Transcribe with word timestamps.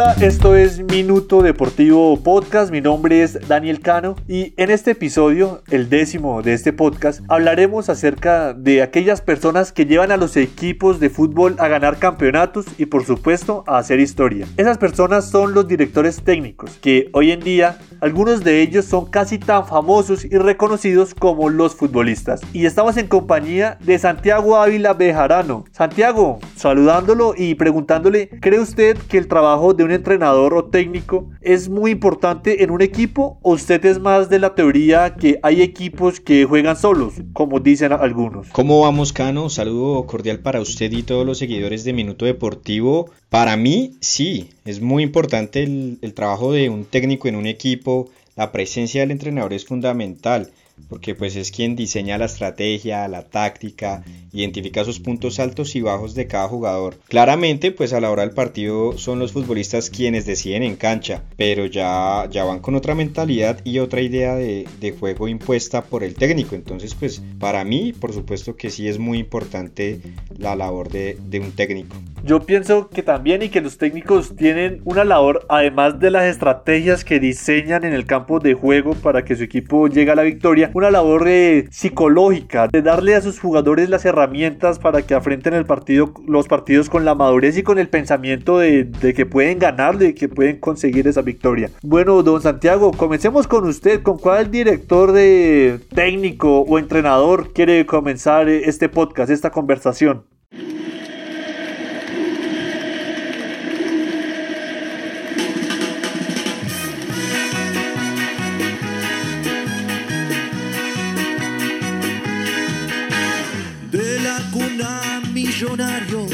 Hola, 0.00 0.16
esto 0.22 0.56
es 0.56 0.80
Minuto 0.82 1.42
Deportivo 1.42 2.18
Podcast. 2.22 2.72
Mi 2.72 2.80
nombre 2.80 3.22
es 3.22 3.46
Daniel 3.48 3.80
Cano 3.80 4.16
y 4.26 4.54
en 4.56 4.70
este 4.70 4.92
episodio, 4.92 5.62
el 5.70 5.90
décimo 5.90 6.40
de 6.40 6.54
este 6.54 6.72
podcast, 6.72 7.20
hablaremos 7.28 7.90
acerca 7.90 8.54
de 8.54 8.80
aquellas 8.80 9.20
personas 9.20 9.72
que 9.72 9.84
llevan 9.84 10.10
a 10.10 10.16
los 10.16 10.38
equipos 10.38 11.00
de 11.00 11.10
fútbol 11.10 11.54
a 11.58 11.68
ganar 11.68 11.98
campeonatos 11.98 12.64
y 12.78 12.86
por 12.86 13.04
supuesto 13.04 13.62
a 13.66 13.76
hacer 13.76 14.00
historia. 14.00 14.46
Esas 14.56 14.78
personas 14.78 15.28
son 15.28 15.52
los 15.52 15.68
directores 15.68 16.22
técnicos, 16.22 16.78
que 16.80 17.10
hoy 17.12 17.32
en 17.32 17.40
día 17.40 17.76
algunos 18.00 18.42
de 18.42 18.62
ellos 18.62 18.86
son 18.86 19.10
casi 19.10 19.38
tan 19.38 19.66
famosos 19.66 20.24
y 20.24 20.38
reconocidos 20.38 21.12
como 21.12 21.50
los 21.50 21.74
futbolistas. 21.74 22.40
Y 22.54 22.64
estamos 22.64 22.96
en 22.96 23.06
compañía 23.06 23.76
de 23.84 23.98
Santiago 23.98 24.56
Ávila 24.56 24.94
Bejarano. 24.94 25.66
Santiago, 25.72 26.38
saludándolo 26.56 27.34
y 27.36 27.54
preguntándole, 27.56 28.30
¿cree 28.40 28.60
usted 28.60 28.96
que 28.96 29.18
el 29.18 29.28
trabajo 29.28 29.74
de 29.74 29.84
un 29.84 29.89
entrenador 29.92 30.54
o 30.54 30.64
técnico 30.64 31.30
es 31.40 31.68
muy 31.68 31.92
importante 31.92 32.62
en 32.62 32.70
un 32.70 32.82
equipo 32.82 33.38
o 33.42 33.52
usted 33.52 33.84
es 33.84 33.98
más 33.98 34.28
de 34.28 34.38
la 34.38 34.54
teoría 34.54 35.14
que 35.14 35.38
hay 35.42 35.62
equipos 35.62 36.20
que 36.20 36.44
juegan 36.44 36.76
solos, 36.76 37.14
como 37.32 37.60
dicen 37.60 37.92
algunos? 37.92 38.48
¿Cómo 38.48 38.80
vamos, 38.80 39.12
Cano? 39.12 39.48
Saludo 39.50 40.06
cordial 40.06 40.40
para 40.40 40.60
usted 40.60 40.92
y 40.92 41.02
todos 41.02 41.26
los 41.26 41.38
seguidores 41.38 41.84
de 41.84 41.92
Minuto 41.92 42.24
Deportivo. 42.24 43.10
Para 43.28 43.56
mí, 43.56 43.96
sí, 44.00 44.50
es 44.64 44.80
muy 44.80 45.02
importante 45.02 45.62
el, 45.62 45.98
el 46.02 46.14
trabajo 46.14 46.52
de 46.52 46.68
un 46.68 46.84
técnico 46.84 47.28
en 47.28 47.36
un 47.36 47.46
equipo. 47.46 48.08
La 48.36 48.52
presencia 48.52 49.00
del 49.00 49.10
entrenador 49.10 49.52
es 49.52 49.64
fundamental 49.64 50.50
porque 50.88 51.14
pues 51.14 51.36
es 51.36 51.50
quien 51.50 51.76
diseña 51.76 52.18
la 52.18 52.26
estrategia, 52.26 53.06
la 53.08 53.22
táctica, 53.22 54.02
identifica 54.32 54.84
sus 54.84 55.00
puntos 55.00 55.40
altos 55.40 55.76
y 55.76 55.80
bajos 55.80 56.14
de 56.14 56.26
cada 56.26 56.48
jugador. 56.48 56.96
Claramente 57.08 57.72
pues 57.72 57.92
a 57.92 58.00
la 58.00 58.10
hora 58.10 58.22
del 58.22 58.32
partido 58.32 58.96
son 58.98 59.18
los 59.18 59.32
futbolistas 59.32 59.90
quienes 59.90 60.26
deciden 60.26 60.62
en 60.62 60.76
cancha, 60.76 61.22
pero 61.36 61.66
ya, 61.66 62.28
ya 62.30 62.44
van 62.44 62.60
con 62.60 62.74
otra 62.74 62.94
mentalidad 62.94 63.60
y 63.64 63.78
otra 63.78 64.00
idea 64.00 64.34
de, 64.34 64.66
juego 64.98 65.28
impuesta 65.28 65.82
por 65.82 66.02
el 66.02 66.14
técnico. 66.14 66.54
Entonces 66.54 66.94
pues 66.94 67.22
para 67.38 67.64
mí 67.64 67.92
por 67.92 68.12
supuesto 68.12 68.56
que 68.56 68.70
sí 68.70 68.88
es 68.88 68.98
muy 68.98 69.18
importante 69.18 70.00
la 70.36 70.56
labor 70.56 70.88
de, 70.90 71.16
de 71.28 71.40
un 71.40 71.52
técnico. 71.52 71.96
Yo 72.22 72.40
pienso 72.40 72.88
que 72.88 73.02
también 73.02 73.42
y 73.42 73.48
que 73.48 73.60
los 73.60 73.78
técnicos 73.78 74.36
tienen 74.36 74.82
una 74.84 75.04
labor 75.04 75.46
además 75.48 75.98
de 75.98 76.10
las 76.10 76.24
estrategias 76.24 77.04
que 77.04 77.18
diseñan 77.18 77.84
en 77.84 77.94
el 77.94 78.04
campo 78.04 78.40
de 78.40 78.54
juego 78.54 78.94
para 78.94 79.24
que 79.24 79.36
su 79.36 79.44
equipo 79.44 79.88
llegue 79.88 80.10
a 80.10 80.14
la 80.14 80.22
victoria 80.22 80.70
una 80.74 80.90
labor 80.90 81.26
eh, 81.28 81.66
psicológica, 81.70 82.68
de 82.68 82.82
darle 82.82 83.14
a 83.14 83.20
sus 83.20 83.40
jugadores 83.40 83.88
las 83.88 84.04
herramientas 84.04 84.19
para 84.78 85.02
que 85.02 85.14
afrenten 85.14 85.54
el 85.54 85.64
partido, 85.64 86.12
los 86.26 86.48
partidos 86.48 86.88
con 86.88 87.04
la 87.04 87.14
madurez 87.14 87.56
y 87.56 87.62
con 87.62 87.78
el 87.78 87.88
pensamiento 87.88 88.58
de, 88.58 88.90
que 89.14 89.26
pueden 89.26 89.58
ganarle 89.58 90.08
y 90.08 90.14
que 90.14 90.28
pueden 90.28 90.58
conseguir 90.58 91.08
esa 91.08 91.22
victoria. 91.22 91.70
Bueno, 91.82 92.22
don 92.22 92.40
Santiago, 92.42 92.92
comencemos 92.92 93.46
con 93.46 93.66
usted. 93.66 94.02
¿Con 94.02 94.18
cuál 94.18 94.50
director 94.50 95.12
de 95.12 95.80
técnico 95.94 96.60
o 96.60 96.78
entrenador 96.78 97.52
quiere 97.52 97.86
comenzar 97.86 98.48
este 98.48 98.88
podcast, 98.88 99.30
esta 99.30 99.50
conversación? 99.50 100.24
Millonario 115.60 116.26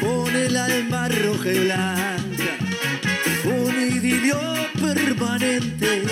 con 0.00 0.34
el 0.34 0.56
alma 0.56 1.08
roja 1.08 1.52
y 1.52 1.58
blanca, 1.60 2.56
un 3.44 3.74
idilio 3.80 4.40
permanente 4.80 6.02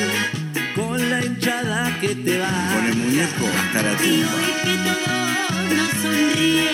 con 0.76 1.10
la 1.10 1.24
hinchada 1.24 1.98
que 2.00 2.14
te 2.14 2.38
va. 2.38 2.72
Con 2.72 2.86
el 2.86 2.96
muñeco 2.96 3.46
hasta 3.58 3.82
la 3.82 3.96
tumba. 3.96 4.28
que 4.62 4.76
todo 4.84 5.76
nos 5.76 5.90
sonríe, 6.02 6.68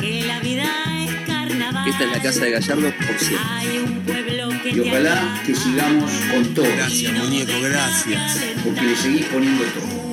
que 0.00 0.26
la 0.26 0.40
vida 0.40 1.04
es 1.04 1.14
carnaval. 1.28 1.88
Esta 1.88 2.04
es 2.04 2.10
la 2.10 2.22
casa 2.22 2.44
de 2.44 2.50
Gallardo 2.50 2.92
por 3.06 3.18
siempre. 3.20 3.48
Hay 3.50 3.78
un 3.78 4.00
pueblo 4.00 4.48
que 4.64 4.70
y 4.70 4.80
ojalá 4.80 5.42
que 5.46 5.54
sigamos 5.54 6.10
con 6.32 6.54
todo. 6.54 6.66
Gracias, 6.76 7.12
muñeco, 7.12 7.52
gracias. 7.62 8.40
Porque 8.64 8.82
le 8.82 8.96
seguís 8.96 9.26
poniendo 9.26 9.62
todo. 9.62 10.09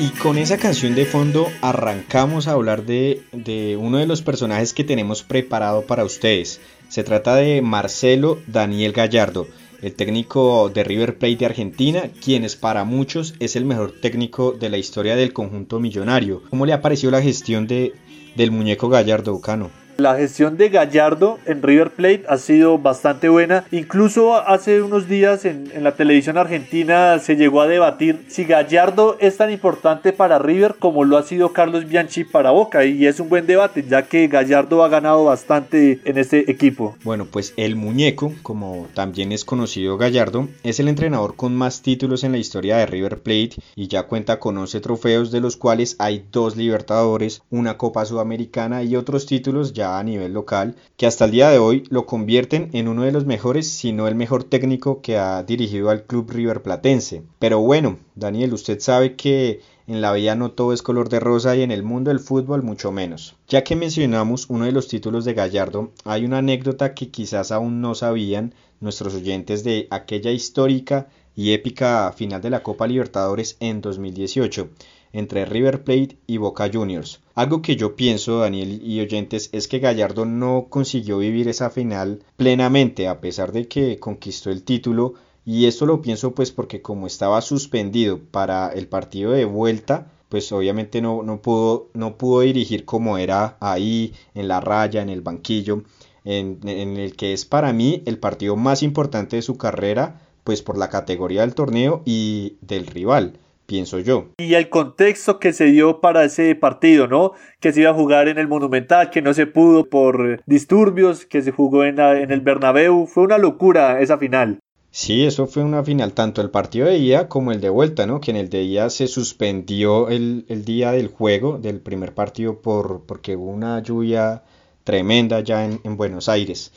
Y 0.00 0.08
con 0.12 0.38
esa 0.38 0.56
canción 0.56 0.94
de 0.94 1.04
fondo 1.04 1.48
arrancamos 1.60 2.48
a 2.48 2.52
hablar 2.52 2.86
de, 2.86 3.20
de, 3.32 3.76
uno 3.76 3.98
de 3.98 4.06
los 4.06 4.22
personajes 4.22 4.72
que 4.72 4.82
tenemos 4.82 5.22
preparado 5.22 5.82
para 5.82 6.06
ustedes. 6.06 6.58
Se 6.88 7.04
trata 7.04 7.36
de 7.36 7.60
Marcelo 7.60 8.38
Daniel 8.46 8.92
Gallardo, 8.92 9.46
el 9.82 9.92
técnico 9.92 10.70
de 10.70 10.84
River 10.84 11.18
Plate 11.18 11.36
de 11.36 11.44
Argentina, 11.44 12.04
quien 12.24 12.44
es 12.44 12.56
para 12.56 12.84
muchos 12.84 13.34
es 13.40 13.56
el 13.56 13.66
mejor 13.66 13.92
técnico 13.92 14.52
de 14.52 14.70
la 14.70 14.78
historia 14.78 15.16
del 15.16 15.34
conjunto 15.34 15.80
millonario. 15.80 16.44
¿Cómo 16.48 16.64
le 16.64 16.72
ha 16.72 16.80
parecido 16.80 17.10
la 17.10 17.20
gestión 17.20 17.66
de, 17.66 17.92
del 18.36 18.52
muñeco 18.52 18.88
Gallardo, 18.88 19.38
Cano? 19.42 19.70
La 20.00 20.16
gestión 20.16 20.56
de 20.56 20.70
Gallardo 20.70 21.38
en 21.44 21.62
River 21.62 21.90
Plate 21.90 22.24
ha 22.26 22.38
sido 22.38 22.78
bastante 22.78 23.28
buena. 23.28 23.64
Incluso 23.70 24.34
hace 24.34 24.80
unos 24.80 25.08
días 25.08 25.44
en, 25.44 25.70
la 25.82 25.92
televisión 25.94 26.38
argentina 26.38 27.18
se 27.18 27.36
llegó 27.36 27.60
a 27.60 27.66
debatir 27.66 28.24
si 28.28 28.44
Gallardo 28.44 29.18
es 29.20 29.36
tan 29.36 29.52
importante 29.52 30.14
para 30.14 30.38
River 30.38 30.76
como 30.78 31.04
lo 31.04 31.18
ha 31.18 31.22
sido 31.22 31.52
Carlos 31.52 31.86
Bianchi 31.86 32.24
para 32.24 32.50
Boca. 32.50 32.86
Y 32.86 33.04
es 33.04 33.20
un 33.20 33.28
buen 33.28 33.46
debate, 33.46 33.84
ya 33.86 34.04
que 34.04 34.26
Gallardo 34.28 34.82
ha 34.82 34.88
ganado 34.88 35.26
bastante 35.26 36.00
en 36.06 36.16
este 36.16 36.50
equipo. 36.50 36.96
Bueno, 37.04 37.26
pues 37.30 37.52
el 37.58 37.76
muñeco, 37.76 38.32
como 38.42 38.88
también 38.94 39.32
es 39.32 39.44
conocido 39.44 39.98
Gallardo, 39.98 40.48
es 40.62 40.80
el 40.80 40.88
entrenador 40.88 41.36
con 41.36 41.54
más 41.54 41.82
títulos 41.82 42.24
en 42.24 42.32
la 42.32 42.38
historia 42.38 42.78
de 42.78 42.86
River 42.86 43.18
Plate 43.18 43.56
y 43.76 43.88
ya 43.88 44.04
cuenta 44.04 44.40
con 44.40 44.56
11 44.56 44.80
trofeos, 44.80 45.30
de 45.30 45.42
los 45.42 45.58
cuales 45.58 45.96
hay 45.98 46.24
dos 46.32 46.56
Libertadores, 46.56 47.42
una 47.50 47.76
Copa 47.76 48.06
Sudamericana 48.06 48.82
y 48.82 48.96
otros 48.96 49.26
títulos 49.26 49.74
ya 49.74 49.89
a 49.98 50.04
nivel 50.04 50.32
local, 50.32 50.76
que 50.96 51.06
hasta 51.06 51.24
el 51.24 51.30
día 51.30 51.50
de 51.50 51.58
hoy 51.58 51.84
lo 51.90 52.06
convierten 52.06 52.70
en 52.72 52.88
uno 52.88 53.02
de 53.02 53.12
los 53.12 53.26
mejores, 53.26 53.70
si 53.70 53.92
no 53.92 54.08
el 54.08 54.14
mejor 54.14 54.44
técnico 54.44 55.00
que 55.02 55.18
ha 55.18 55.42
dirigido 55.42 55.90
al 55.90 56.04
club 56.04 56.30
River 56.30 56.62
Platense. 56.62 57.22
Pero 57.38 57.60
bueno, 57.60 57.98
Daniel, 58.14 58.54
usted 58.54 58.80
sabe 58.80 59.16
que 59.16 59.60
en 59.86 60.00
la 60.00 60.12
vida 60.12 60.36
no 60.36 60.52
todo 60.52 60.72
es 60.72 60.82
color 60.82 61.08
de 61.08 61.18
rosa 61.18 61.56
y 61.56 61.62
en 61.62 61.72
el 61.72 61.82
mundo 61.82 62.10
del 62.10 62.20
fútbol 62.20 62.62
mucho 62.62 62.92
menos. 62.92 63.34
Ya 63.48 63.64
que 63.64 63.74
mencionamos 63.74 64.46
uno 64.48 64.64
de 64.64 64.72
los 64.72 64.86
títulos 64.86 65.24
de 65.24 65.34
Gallardo, 65.34 65.90
hay 66.04 66.24
una 66.24 66.38
anécdota 66.38 66.94
que 66.94 67.10
quizás 67.10 67.50
aún 67.50 67.80
no 67.80 67.96
sabían 67.96 68.54
nuestros 68.78 69.14
oyentes 69.14 69.64
de 69.64 69.88
aquella 69.90 70.30
histórica 70.30 71.08
y 71.34 71.52
épica 71.52 72.12
final 72.16 72.40
de 72.40 72.50
la 72.50 72.62
Copa 72.62 72.86
Libertadores 72.86 73.56
en 73.60 73.80
2018 73.80 74.70
entre 75.12 75.44
River 75.44 75.84
Plate 75.84 76.18
y 76.26 76.36
Boca 76.36 76.70
Juniors. 76.72 77.20
Algo 77.34 77.62
que 77.62 77.76
yo 77.76 77.96
pienso, 77.96 78.38
Daniel 78.38 78.80
y 78.84 79.00
oyentes, 79.00 79.50
es 79.52 79.68
que 79.68 79.78
Gallardo 79.78 80.24
no 80.24 80.66
consiguió 80.68 81.18
vivir 81.18 81.48
esa 81.48 81.70
final 81.70 82.22
plenamente, 82.36 83.08
a 83.08 83.20
pesar 83.20 83.52
de 83.52 83.66
que 83.66 83.98
conquistó 83.98 84.50
el 84.50 84.62
título, 84.62 85.14
y 85.44 85.66
esto 85.66 85.86
lo 85.86 86.02
pienso 86.02 86.32
pues 86.34 86.52
porque 86.52 86.82
como 86.82 87.06
estaba 87.06 87.40
suspendido 87.40 88.18
para 88.18 88.68
el 88.68 88.86
partido 88.86 89.32
de 89.32 89.44
vuelta, 89.44 90.10
pues 90.28 90.52
obviamente 90.52 91.00
no, 91.00 91.22
no, 91.22 91.42
pudo, 91.42 91.88
no 91.94 92.16
pudo 92.16 92.42
dirigir 92.42 92.84
como 92.84 93.18
era 93.18 93.56
ahí, 93.60 94.12
en 94.34 94.48
la 94.48 94.60
raya, 94.60 95.02
en 95.02 95.08
el 95.08 95.22
banquillo, 95.22 95.82
en, 96.24 96.60
en 96.64 96.96
el 96.98 97.16
que 97.16 97.32
es 97.32 97.44
para 97.46 97.72
mí 97.72 98.02
el 98.06 98.18
partido 98.18 98.54
más 98.54 98.82
importante 98.82 99.36
de 99.36 99.42
su 99.42 99.56
carrera, 99.56 100.20
pues 100.44 100.62
por 100.62 100.78
la 100.78 100.88
categoría 100.88 101.40
del 101.40 101.54
torneo 101.54 102.02
y 102.04 102.56
del 102.60 102.86
rival 102.86 103.38
pienso 103.70 104.00
yo. 104.00 104.30
Y 104.38 104.54
el 104.54 104.68
contexto 104.68 105.38
que 105.38 105.52
se 105.52 105.66
dio 105.66 106.00
para 106.00 106.24
ese 106.24 106.56
partido, 106.56 107.06
¿no? 107.06 107.34
Que 107.60 107.72
se 107.72 107.82
iba 107.82 107.90
a 107.90 107.94
jugar 107.94 108.26
en 108.26 108.36
el 108.36 108.48
Monumental, 108.48 109.10
que 109.10 109.22
no 109.22 109.32
se 109.32 109.46
pudo 109.46 109.88
por 109.88 110.42
disturbios, 110.44 111.24
que 111.24 111.40
se 111.40 111.52
jugó 111.52 111.84
en, 111.84 112.00
en 112.00 112.32
el 112.32 112.40
Bernabéu, 112.40 113.06
fue 113.06 113.22
una 113.22 113.38
locura 113.38 114.00
esa 114.00 114.18
final. 114.18 114.58
Sí, 114.90 115.24
eso 115.24 115.46
fue 115.46 115.62
una 115.62 115.84
final, 115.84 116.14
tanto 116.14 116.42
el 116.42 116.50
partido 116.50 116.88
de 116.88 116.98
ida 116.98 117.28
como 117.28 117.52
el 117.52 117.60
de 117.60 117.70
vuelta, 117.70 118.08
¿no? 118.08 118.20
Que 118.20 118.32
en 118.32 118.38
el 118.38 118.50
de 118.50 118.64
ida 118.64 118.90
se 118.90 119.06
suspendió 119.06 120.08
el, 120.08 120.46
el 120.48 120.64
día 120.64 120.90
del 120.90 121.06
juego, 121.06 121.58
del 121.58 121.78
primer 121.78 122.12
partido, 122.12 122.60
por, 122.60 123.04
porque 123.06 123.36
hubo 123.36 123.52
una 123.52 123.80
lluvia 123.80 124.42
tremenda 124.82 125.38
ya 125.40 125.64
en, 125.64 125.80
en 125.84 125.96
Buenos 125.96 126.28
Aires. 126.28 126.72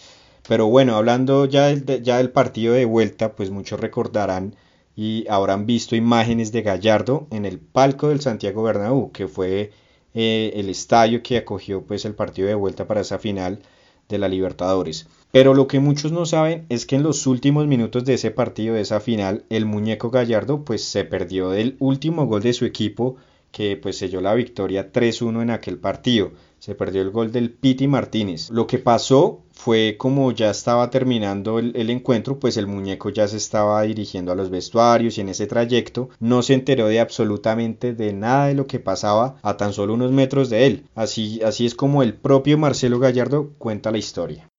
Pero 0.47 0.67
bueno, 0.67 0.95
hablando 0.95 1.45
ya 1.45 1.73
del, 1.73 2.03
ya 2.03 2.17
del 2.17 2.29
partido 2.29 2.75
de 2.75 2.85
vuelta, 2.85 3.31
pues 3.31 3.49
muchos 3.49 3.79
recordarán 3.79 4.53
y 4.95 5.25
habrán 5.29 5.65
visto 5.65 5.95
imágenes 5.95 6.51
de 6.51 6.61
Gallardo 6.61 7.27
en 7.31 7.45
el 7.45 7.59
palco 7.59 8.09
del 8.09 8.21
Santiago 8.21 8.63
Bernabéu, 8.63 9.11
que 9.11 9.27
fue 9.27 9.71
eh, 10.13 10.51
el 10.55 10.69
estadio 10.69 11.23
que 11.23 11.37
acogió 11.37 11.81
pues 11.81 12.05
el 12.05 12.13
partido 12.13 12.47
de 12.47 12.55
vuelta 12.55 12.87
para 12.87 13.01
esa 13.01 13.17
final 13.17 13.59
de 14.09 14.17
la 14.19 14.27
Libertadores. 14.27 15.07
Pero 15.31 15.55
lo 15.55 15.67
que 15.67 15.79
muchos 15.79 16.11
no 16.11 16.27
saben 16.27 16.65
es 16.69 16.85
que 16.85 16.95
en 16.95 17.01
los 17.03 17.25
últimos 17.25 17.65
minutos 17.65 18.05
de 18.05 18.13
ese 18.13 18.29
partido, 18.29 18.75
de 18.75 18.81
esa 18.81 18.99
final, 18.99 19.45
el 19.49 19.65
muñeco 19.65 20.11
Gallardo 20.11 20.63
pues 20.63 20.83
se 20.83 21.05
perdió 21.05 21.49
del 21.49 21.75
último 21.79 22.27
gol 22.27 22.43
de 22.43 22.53
su 22.53 22.65
equipo 22.65 23.15
que 23.51 23.77
pues 23.77 23.97
selló 23.97 24.21
la 24.21 24.35
victoria 24.35 24.91
3-1 24.91 25.41
en 25.41 25.49
aquel 25.49 25.77
partido. 25.79 26.31
Se 26.59 26.75
perdió 26.75 27.01
el 27.01 27.09
gol 27.09 27.31
del 27.31 27.51
Piti 27.51 27.87
Martínez. 27.87 28.51
Lo 28.51 28.67
que 28.67 28.77
pasó 28.77 29.41
fue 29.53 29.95
como 29.97 30.31
ya 30.31 30.49
estaba 30.49 30.89
terminando 30.89 31.59
el, 31.59 31.89
encuentro, 31.89 32.39
pues 32.39 32.57
el 32.57 32.67
muñeco 32.67 33.09
ya 33.09 33.27
se 33.27 33.37
estaba 33.37 33.81
dirigiendo 33.83 34.31
a 34.31 34.35
los 34.35 34.49
vestuarios 34.49 35.17
y 35.17 35.21
en 35.21 35.29
ese 35.29 35.47
trayecto 35.47 36.09
no 36.19 36.41
se 36.41 36.53
enteró 36.55 36.87
de 36.87 36.99
absolutamente 36.99 37.93
de 37.93 38.13
nada 38.13 38.47
de 38.47 38.55
lo 38.55 38.67
que 38.67 38.79
pasaba 38.79 39.35
a 39.41 39.55
tan 39.57 39.73
solo 39.73 39.93
unos 39.93 40.11
metros 40.11 40.49
de 40.49 40.65
él. 40.65 40.87
Así, 40.95 41.41
así 41.43 41.65
es 41.65 41.75
como 41.75 42.03
el 42.03 42.13
propio 42.13 42.57
Marcelo 42.57 42.99
Gallardo 42.99 43.51
cuenta 43.57 43.91
la 43.91 43.99
historia. 43.99 44.52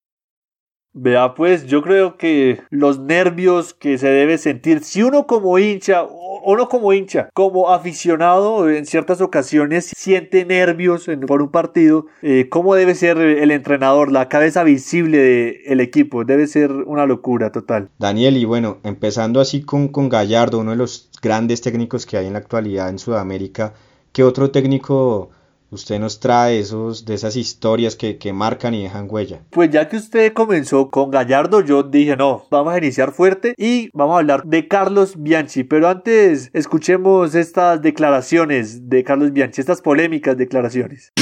Vea, 0.96 1.35
pues 1.35 1.67
yo 1.67 1.82
creo 1.82 2.17
que 2.17 2.61
los 2.70 3.00
nervios 3.00 3.75
que 3.75 3.99
se 3.99 4.06
debe 4.08 4.38
sentir, 4.38 4.85
si 4.85 5.02
uno 5.02 5.26
como 5.26 5.58
hincha, 5.58 6.05
o 6.05 6.56
no 6.56 6.69
como 6.69 6.93
hincha, 6.93 7.31
como 7.35 7.73
aficionado 7.73 8.70
en 8.70 8.87
ciertas 8.87 9.20
ocasiones 9.20 9.91
siente 9.96 10.44
nervios 10.44 11.08
en, 11.08 11.20
por 11.23 11.43
un 11.43 11.50
partido, 11.50 12.06
eh, 12.23 12.49
¿cómo 12.49 12.76
debe 12.76 12.94
ser 12.94 13.19
el 13.19 13.50
entrenador, 13.50 14.12
la 14.12 14.29
cabeza 14.29 14.62
visible 14.62 15.19
del 15.67 15.81
equipo? 15.81 16.25
Debe 16.25 16.46
ser 16.46 16.70
una 16.70 17.06
locura 17.06 17.50
total. 17.50 17.88
Daniel, 17.99 18.37
y 18.37 18.44
bueno, 18.44 18.79
empezando 18.85 19.41
así 19.41 19.62
con, 19.62 19.88
con 19.88 20.08
Gallardo, 20.08 20.61
uno 20.61 20.70
de 20.70 20.76
los 20.76 21.11
grandes 21.20 21.61
técnicos 21.61 22.06
que 22.06 22.19
hay 22.19 22.26
en 22.26 22.35
la 22.35 22.38
actualidad 22.38 22.88
en 22.88 23.00
Sudamérica, 23.00 23.75
¿qué 24.12 24.23
otro 24.23 24.52
técnico 24.52 25.31
usted 25.74 25.98
nos 25.98 26.20
trae 26.20 26.60
esos, 26.60 27.04
de 27.04 27.14
esas 27.14 27.36
historias 27.36 27.96
que, 27.96 28.16
que, 28.16 28.32
marcan 28.32 28.74
y 28.74 28.84
dejan 28.84 29.06
huella. 29.08 29.40
Pues 29.50 29.70
ya 29.70 29.88
que 29.88 29.96
usted 29.96 30.32
comenzó 30.32 30.88
con 30.88 31.10
Gallardo, 31.10 31.60
yo 31.60 31.82
dije, 31.82 32.16
no, 32.16 32.46
vamos 32.50 32.72
a 32.72 32.78
iniciar 32.78 33.12
fuerte 33.12 33.54
y 33.58 33.90
vamos 33.92 34.14
a 34.14 34.18
hablar 34.20 34.44
de 34.44 34.68
Carlos 34.68 35.14
Bianchi. 35.16 35.64
Pero 35.64 35.88
antes, 35.88 36.50
escuchemos 36.52 37.34
estas 37.34 37.82
declaraciones 37.82 38.88
de 38.88 39.02
Carlos 39.04 39.32
Bianchi, 39.32 39.60
estas 39.60 39.82
polémicas 39.82 40.36
declaraciones. 40.36 41.12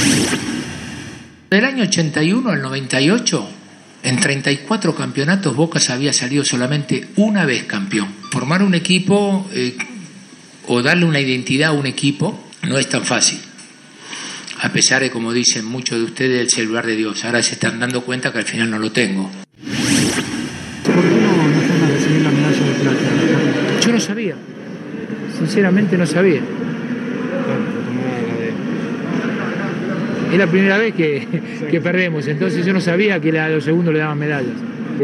Del 1.49 1.65
año 1.65 1.83
81 1.83 2.49
al 2.49 2.61
98, 2.61 3.47
en 4.03 4.19
34 4.19 4.95
campeonatos, 4.95 5.55
Bocas 5.55 5.89
había 5.89 6.13
salido 6.13 6.43
solamente 6.43 7.07
una 7.15 7.45
vez 7.45 7.63
campeón. 7.63 8.07
Formar 8.31 8.63
un 8.63 8.75
equipo 8.75 9.45
eh, 9.53 9.75
o 10.67 10.81
darle 10.81 11.05
una 11.05 11.19
identidad 11.19 11.69
a 11.69 11.73
un 11.73 11.85
equipo 11.85 12.39
no 12.63 12.77
es 12.77 12.87
tan 12.87 13.03
fácil 13.03 13.39
a 14.63 14.69
pesar 14.71 15.01
de, 15.01 15.11
como 15.11 15.33
dicen 15.33 15.65
muchos 15.65 15.97
de 15.97 16.05
ustedes, 16.05 16.39
el 16.39 16.49
celular 16.49 16.85
de 16.85 16.95
Dios. 16.95 17.25
Ahora 17.25 17.43
se 17.43 17.55
están 17.55 17.81
dando 17.81 18.01
cuenta 18.05 18.31
que 18.31 18.37
al 18.37 18.45
final 18.45 18.71
no 18.71 18.79
lo 18.79 18.93
tengo. 18.93 19.29
¿Por 20.85 20.95
qué 20.95 21.09
no, 21.21 21.35
no 21.35 21.85
a 21.85 21.89
recibir 21.89 22.21
la 22.21 22.31
medalla 22.31 22.65
de 22.65 22.73
plata? 22.79 23.81
Yo 23.85 23.91
no 23.91 23.99
sabía. 23.99 24.35
Sinceramente 25.37 25.97
no 25.97 26.05
sabía. 26.05 26.39
Es 30.31 30.37
la 30.39 30.47
primera 30.47 30.77
vez 30.77 30.95
que, 30.95 31.27
que 31.69 31.81
perdemos, 31.81 32.25
entonces 32.27 32.65
yo 32.65 32.71
no 32.71 32.79
sabía 32.79 33.19
que 33.19 33.37
a 33.37 33.49
los 33.49 33.65
segundos 33.65 33.93
le 33.93 33.99
daban 33.99 34.17
medallas. 34.17 34.55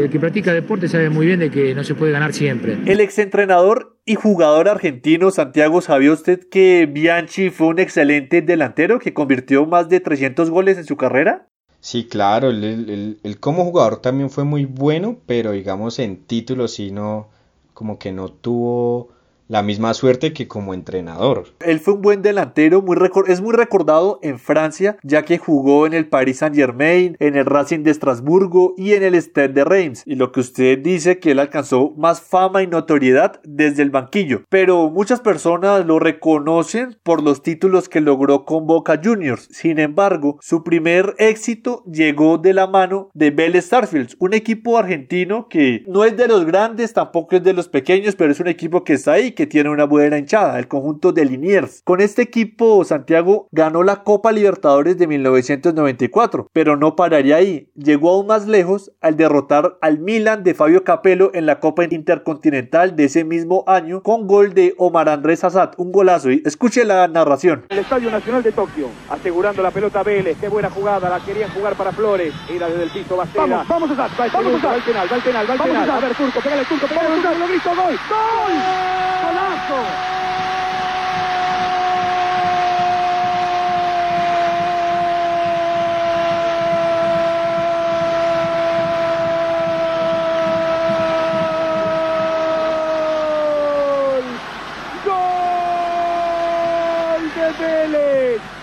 El 0.04 0.10
que 0.10 0.18
practica 0.18 0.54
deporte 0.54 0.88
sabe 0.88 1.10
muy 1.10 1.26
bien 1.26 1.40
de 1.40 1.50
que 1.50 1.74
no 1.74 1.84
se 1.84 1.94
puede 1.94 2.12
ganar 2.12 2.32
siempre. 2.32 2.78
El 2.86 3.00
exentrenador 3.00 3.98
y 4.06 4.14
jugador 4.14 4.68
argentino 4.68 5.30
Santiago, 5.30 5.82
¿sabía 5.82 6.12
usted 6.12 6.48
que 6.48 6.88
Bianchi 6.90 7.50
fue 7.50 7.66
un 7.66 7.78
excelente 7.78 8.40
delantero 8.40 8.98
que 8.98 9.12
convirtió 9.12 9.66
más 9.66 9.90
de 9.90 10.00
300 10.00 10.48
goles 10.48 10.78
en 10.78 10.86
su 10.86 10.96
carrera? 10.96 11.48
Sí, 11.80 12.06
claro, 12.06 12.48
él, 12.48 12.64
él, 12.64 13.18
él 13.22 13.40
como 13.40 13.64
jugador 13.64 14.00
también 14.00 14.30
fue 14.30 14.44
muy 14.44 14.64
bueno, 14.64 15.18
pero 15.26 15.52
digamos 15.52 15.98
en 15.98 16.24
títulos 16.24 16.74
sí 16.74 16.90
no, 16.90 17.28
como 17.74 17.98
que 17.98 18.12
no 18.12 18.28
tuvo 18.28 19.10
la 19.50 19.64
misma 19.64 19.94
suerte 19.94 20.32
que 20.32 20.46
como 20.46 20.74
entrenador. 20.74 21.48
Él 21.66 21.80
fue 21.80 21.94
un 21.94 22.02
buen 22.02 22.22
delantero, 22.22 22.82
muy 22.82 22.96
es 23.26 23.40
muy 23.40 23.52
recordado 23.52 24.20
en 24.22 24.38
Francia, 24.38 24.96
ya 25.02 25.24
que 25.24 25.38
jugó 25.38 25.86
en 25.86 25.92
el 25.92 26.06
Paris 26.06 26.38
Saint 26.38 26.54
Germain, 26.54 27.16
en 27.18 27.34
el 27.34 27.46
Racing 27.46 27.80
de 27.80 27.90
Estrasburgo 27.90 28.74
y 28.76 28.92
en 28.92 29.02
el 29.02 29.16
Stade 29.16 29.48
de 29.48 29.64
Reims. 29.64 30.04
Y 30.06 30.14
lo 30.14 30.30
que 30.30 30.38
usted 30.38 30.78
dice 30.78 31.18
que 31.18 31.32
él 31.32 31.40
alcanzó 31.40 31.92
más 31.96 32.20
fama 32.20 32.62
y 32.62 32.68
notoriedad 32.68 33.40
desde 33.42 33.82
el 33.82 33.90
banquillo. 33.90 34.44
Pero 34.48 34.88
muchas 34.88 35.18
personas 35.18 35.84
lo 35.84 35.98
reconocen 35.98 36.96
por 37.02 37.20
los 37.20 37.42
títulos 37.42 37.88
que 37.88 38.00
logró 38.00 38.44
con 38.44 38.68
Boca 38.68 39.00
Juniors. 39.02 39.48
Sin 39.50 39.80
embargo, 39.80 40.38
su 40.40 40.62
primer 40.62 41.16
éxito 41.18 41.82
llegó 41.90 42.38
de 42.38 42.54
la 42.54 42.68
mano 42.68 43.10
de 43.14 43.32
Vélez 43.32 43.64
Starfields, 43.64 44.16
un 44.20 44.32
equipo 44.32 44.78
argentino 44.78 45.48
que 45.48 45.82
no 45.88 46.04
es 46.04 46.16
de 46.16 46.28
los 46.28 46.44
grandes, 46.44 46.92
tampoco 46.92 47.34
es 47.34 47.42
de 47.42 47.52
los 47.52 47.66
pequeños, 47.66 48.14
pero 48.14 48.30
es 48.30 48.38
un 48.38 48.46
equipo 48.46 48.84
que 48.84 48.92
está 48.92 49.14
ahí 49.14 49.32
que 49.40 49.46
tiene 49.46 49.70
una 49.70 49.84
buena 49.84 50.18
hinchada, 50.18 50.58
el 50.58 50.68
conjunto 50.68 51.12
de 51.12 51.24
Liniers. 51.24 51.80
Con 51.82 52.02
este 52.02 52.20
equipo, 52.20 52.84
Santiago 52.84 53.48
ganó 53.52 53.82
la 53.82 54.02
Copa 54.02 54.32
Libertadores 54.32 54.98
de 54.98 55.06
1994, 55.06 56.50
pero 56.52 56.76
no 56.76 56.94
pararía 56.94 57.36
ahí. 57.36 57.70
Llegó 57.74 58.10
aún 58.10 58.26
más 58.26 58.46
lejos 58.46 58.92
al 59.00 59.16
derrotar 59.16 59.78
al 59.80 59.98
Milan 59.98 60.44
de 60.44 60.52
Fabio 60.52 60.84
Capello 60.84 61.30
en 61.32 61.46
la 61.46 61.58
Copa 61.58 61.84
Intercontinental 61.84 62.96
de 62.96 63.04
ese 63.04 63.24
mismo 63.24 63.64
año 63.66 64.02
con 64.02 64.26
gol 64.26 64.52
de 64.52 64.74
Omar 64.76 65.08
Andrés 65.08 65.42
Azad, 65.42 65.70
un 65.78 65.90
golazo. 65.90 66.30
Y 66.30 66.42
escuche 66.44 66.84
la 66.84 67.08
narración. 67.08 67.64
El 67.70 67.78
Estadio 67.78 68.10
Nacional 68.10 68.42
de 68.42 68.52
Tokio, 68.52 68.88
asegurando 69.08 69.62
la 69.62 69.70
pelota 69.70 70.02
Vélez, 70.02 70.36
qué 70.38 70.50
buena 70.50 70.68
jugada, 70.68 71.08
la 71.08 71.24
querían 71.24 71.50
jugar 71.52 71.76
para 71.76 71.92
Flores, 71.92 72.34
era 72.54 72.68
desde 72.68 72.82
el 72.82 72.90
piso 72.90 73.16
Bastela. 73.16 73.64
Vamos, 73.66 73.68
vamos 73.68 73.88
vamos 73.88 74.04
Azad. 74.04 74.68
Va 74.68 74.74
al 74.74 74.82
penal, 74.82 75.08
va 75.10 75.16
al 75.16 75.22
penal, 75.22 75.48
va 75.48 75.52
al 75.54 75.60
penal. 75.60 75.90
A 75.90 76.00
ver, 76.00 76.14
Turco, 76.14 76.40
pégale 76.40 76.64
Turco, 76.66 76.86
pégale 76.86 77.08
Turco, 77.22 77.38
lo 77.38 77.48
grito, 77.48 77.70
gol, 77.70 77.98
gol. 78.10 79.29
¡Golazo! 79.30 80.10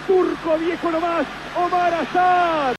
Turco 0.08 0.58
viejo 0.58 0.92
nomás, 0.92 1.26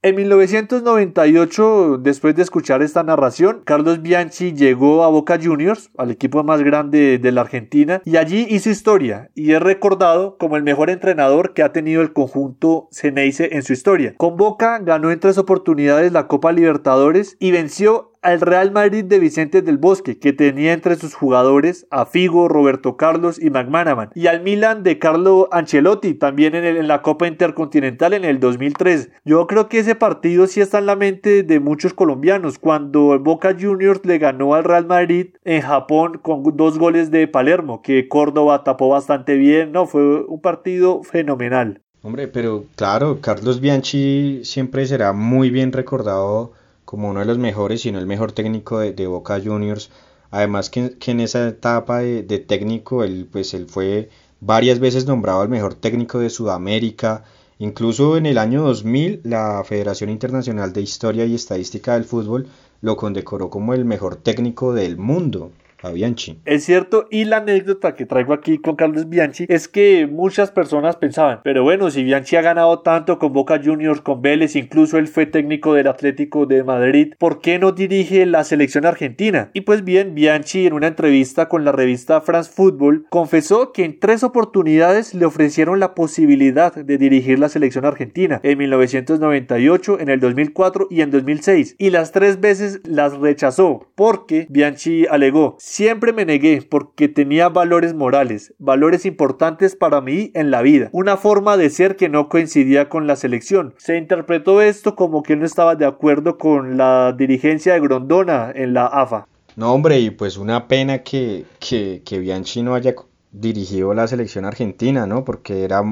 En 0.03 0.15
1998, 0.15 1.99
después 1.99 2.37
de 2.37 2.43
escuchar 2.43 2.83
esta 2.83 3.03
narración, 3.03 3.63
Carlos 3.65 4.01
Bianchi 4.01 4.53
llegó 4.53 5.03
a 5.03 5.09
Boca 5.09 5.39
Juniors, 5.43 5.91
al 5.99 6.11
equipo 6.11 6.45
más 6.45 6.63
grande 6.63 7.19
de 7.19 7.33
la 7.33 7.41
Argentina, 7.41 8.01
y 8.05 8.17
allí 8.17 8.47
hizo 8.49 8.71
historia 8.71 9.31
y 9.35 9.53
es 9.53 9.61
recordado 9.61 10.37
como 10.39 10.57
el 10.57 10.63
mejor 10.63 10.91
entrenador 10.91 11.53
que 11.53 11.63
ha 11.63 11.73
tenido 11.73 12.03
el 12.03 12.13
conjunto 12.13 12.89
Ceneice 12.93 13.57
en 13.57 13.63
su 13.63 13.73
historia. 13.73 14.15
Con 14.17 14.37
Boca 14.37 14.79
ganó 14.79 15.11
en 15.11 15.21
tres 15.21 15.39
oportunidades 15.39 16.13
la 16.13 16.29
Copa 16.29 16.53
Libertadores 16.53 17.37
y 17.41 17.51
venció 17.51 18.18
al 18.23 18.41
Real 18.41 18.73
Madrid 18.73 19.05
de 19.05 19.19
Vicente 19.19 19.63
del 19.63 19.79
Bosque, 19.79 20.19
que 20.19 20.33
tenía 20.33 20.73
entre 20.73 20.97
sus 20.97 21.15
jugadores 21.15 21.87
a 21.91 22.07
Figo, 22.07 22.49
Roberto 22.49 22.97
Carlos 22.97 23.41
y 23.41 23.51
McManaman, 23.51 24.11
y 24.15 24.27
al 24.27 24.43
Milan 24.43 24.83
de 24.83 24.99
Carlo 24.99 25.49
Ancelotti, 25.53 26.15
también 26.15 26.55
en, 26.55 26.65
el, 26.65 26.77
en, 26.77 26.89
la 26.89 27.03
Copa 27.03 27.27
Intercontinental 27.27 28.15
en 28.15 28.25
el 28.25 28.41
2003. 28.41 29.11
Yo 29.25 29.47
creo 29.47 29.69
que 29.69 29.81
ese 29.81 29.95
partido 29.95 30.47
sí 30.47 30.61
está 30.61 30.79
en 30.79 30.87
la 30.87 30.97
mente 30.97 31.43
de 31.43 31.61
muchos 31.61 31.95
colombianos, 31.95 32.59
cuando 32.59 33.15
el 33.15 33.21
Boca 33.21 33.57
Juniors 33.59 34.05
le 34.05 34.19
ganó 34.19 34.55
al 34.55 34.65
Real 34.65 34.87
Madrid 34.87 35.29
en 35.45 35.63
Japón 35.63 36.19
con 36.23 36.43
dos 36.57 36.79
goles 36.79 37.11
de 37.11 37.29
Palermo, 37.29 37.83
que 37.83 38.09
Córdoba 38.09 38.65
tapó 38.65 38.89
bastante 38.89 39.35
bien, 39.35 39.73
no, 39.73 39.87
fue 39.87 40.25
un 40.25 40.41
partido 40.41 41.03
fenomenal. 41.03 41.83
Hombre, 42.03 42.29
pero 42.29 42.65
claro, 42.77 43.19
Carlos 43.21 43.61
Bianchi 43.61 44.45
siempre 44.45 44.87
será 44.87 45.13
muy 45.13 45.51
bien 45.51 45.73
recordado 45.73 46.53
como 46.89 47.11
uno 47.11 47.21
de 47.21 47.27
los 47.27 47.37
mejores, 47.37 47.83
si 47.83 47.93
no 47.93 47.99
el 47.99 48.07
mejor 48.07 48.33
técnico 48.33 48.79
de, 48.79 49.07
Boca 49.07 49.39
Juniors. 49.45 49.91
Además 50.31 50.71
que, 50.71 50.97
que 50.97 51.11
en 51.11 51.21
esa 51.21 51.47
etapa 51.47 51.99
de, 51.99 52.23
de, 52.23 52.39
técnico, 52.39 53.05
él, 53.05 53.29
pues, 53.31 53.53
él 53.53 53.67
fue 53.67 54.09
varias 54.41 54.79
veces 54.79 55.05
nombrado 55.05 55.43
el 55.43 55.51
mejor 55.51 55.75
técnico 55.75 56.19
de 56.19 56.31
Sudamérica. 56.31 57.25
Incluso 57.59 58.17
en 58.17 58.25
el 58.25 58.39
año 58.39 58.63
2000, 58.63 59.21
la 59.25 59.63
Federación 59.65 60.09
Internacional 60.09 60.73
de 60.73 60.81
Historia 60.81 61.27
y 61.27 61.35
Estadística 61.35 61.93
del 61.93 62.05
Fútbol 62.05 62.49
lo 62.81 62.97
condecoró 62.97 63.51
como 63.51 63.75
el 63.75 63.85
mejor 63.85 64.17
técnico 64.17 64.73
del 64.73 64.97
mundo 64.97 65.53
a 65.83 65.91
Bianchi. 65.91 66.39
Es 66.45 66.65
cierto, 66.65 67.07
y 67.11 67.25
la 67.25 67.39
anécdota 67.39 67.95
que 67.95 68.07
traigo 68.07 68.33
aquí 68.33 68.59
con 68.59 68.77
Carlos 68.77 69.09
Bianchi 69.09 69.47
es 69.49 69.69
que 69.69 70.07
muchas 70.07 70.51
personas 70.51 70.97
pensaban, 70.97 71.41
pero 71.45 71.63
bueno, 71.63 71.91
si 71.91 72.05
Bianchi 72.05 72.37
ha 72.37 72.43
ganado 72.43 72.81
tanto 72.81 73.19
con 73.19 73.33
Boca 73.33 73.61
Juniors, 73.63 74.01
con 74.01 74.23
Vélez, 74.23 74.57
incluso 74.57 74.99
él 74.99 75.09
fue 75.09 75.27
técnico 75.27 75.75
del 75.75 75.89
Atlético 75.89 76.47
de 76.47 76.65
Madrid, 76.65 77.15
¿por 77.19 77.41
qué 77.41 77.59
no 77.59 77.73
dirige 77.73 78.27
la 78.27 78.45
selección 78.45 78.87
argentina? 78.87 79.51
Y 79.53 79.63
pues 79.63 79.85
bien, 79.85 80.15
Bianchi 80.15 80.67
en 80.67 80.73
una 80.73 80.89
entrevista 80.89 81.49
con 81.49 81.65
la 81.65 81.73
revista 81.73 82.21
France 82.21 82.51
Football 82.55 83.07
confesó 83.11 83.73
que 83.73 83.85
en 83.85 83.99
tres 83.99 84.23
oportunidades 84.23 85.15
le 85.15 85.27
ofrecieron 85.27 85.81
la 85.81 85.95
posibilidad 85.95 86.75
de 86.75 86.99
dirigir 86.99 87.39
la 87.39 87.49
selección 87.49 87.85
argentina, 87.85 88.41
en 88.43 88.59
1998, 88.59 90.01
en 90.01 90.09
el 90.09 90.21
2004 90.21 90.89
y 90.91 91.01
en 91.03 91.11
2006, 91.11 91.77
y 91.79 91.91
las 91.91 92.13
tres 92.13 92.41
veces 92.41 92.81
las 92.85 93.17
rechazó 93.17 93.89
porque 93.95 94.47
Bianchi 94.49 95.07
alegó, 95.07 95.57
Siempre 95.71 96.15
me 96.15 96.25
negué 96.25 96.63
porque 96.63 97.09
tenía 97.09 97.51
valores 97.51 97.93
morales, 97.93 98.55
valores 98.59 99.05
importantes 99.05 99.77
para 99.77 100.01
mí 100.01 100.31
en 100.35 100.51
la 100.51 100.63
vida, 100.63 100.89
una 100.93 101.19
forma 101.19 101.59
de 101.59 101.69
ser 101.69 101.97
que 101.97 102.09
no 102.09 102.31
coincidía 102.31 102.89
con 102.89 103.07
la 103.07 103.17
selección. 103.17 103.75
Se 103.77 103.99
interpretó 103.99 104.63
esto 104.63 104.97
como 104.97 105.23
que 105.23 105.37
no 105.37 105.45
estaba 105.45 105.77
de 105.77 105.85
acuerdo 105.85 106.39
con 106.39 106.79
la 106.79 107.15
dirigencia 107.17 107.75
de 107.75 107.81
Grondona 107.81 108.51
en 108.53 108.73
la 108.73 108.87
AFA. 108.87 109.29
No, 109.57 109.75
hombre, 109.75 110.01
y 110.01 110.11
pues 110.11 110.39
una 110.39 110.69
pena 110.69 111.03
que, 111.03 111.45
que, 111.61 112.01
que 112.03 112.19
Bianchi 112.19 112.63
no 112.63 112.75
haya 112.75 112.95
dirigido 113.31 113.93
la 113.93 114.09
selección 114.09 114.47
argentina, 114.47 115.07
¿no? 115.07 115.27
Porque 115.27 115.65
era, 115.65 115.83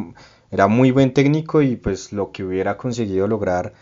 era 0.50 0.68
muy 0.68 0.90
buen 0.90 1.12
técnico 1.12 1.60
y 1.60 1.76
pues 1.76 2.14
lo 2.14 2.32
que 2.32 2.44
hubiera 2.44 2.78
conseguido 2.78 3.28
lograr 3.28 3.74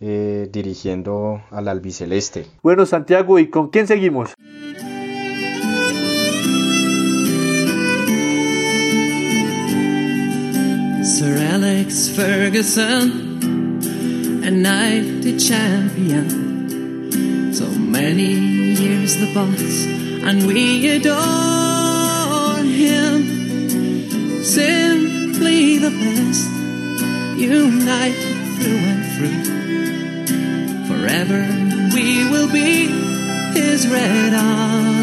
eh, 0.00 0.48
dirigiendo 0.50 1.42
al 1.52 1.68
albiceleste. 1.68 2.46
Bueno, 2.60 2.86
Santiago, 2.86 3.38
¿y 3.38 3.50
con 3.50 3.68
quién 3.68 3.86
seguimos? 3.86 4.34
Sir 11.08 11.38
Alex 11.38 12.10
Ferguson, 12.10 13.80
a 14.44 14.50
knighted 14.50 15.40
champion. 15.40 17.54
So 17.54 17.70
many 17.70 18.34
years 18.76 19.16
the 19.16 19.32
boss, 19.32 19.86
and 20.28 20.46
we 20.46 20.96
adore 20.96 22.62
him. 22.62 23.24
Simply 24.44 25.78
the 25.78 25.90
best, 25.90 26.46
united 27.40 28.36
through 28.58 28.82
and 28.92 29.02
through. 29.16 29.44
Forever 30.88 31.40
we 31.94 32.28
will 32.30 32.50
be 32.52 32.88
his 33.58 33.86
red 33.88 34.34
army. 34.34 34.97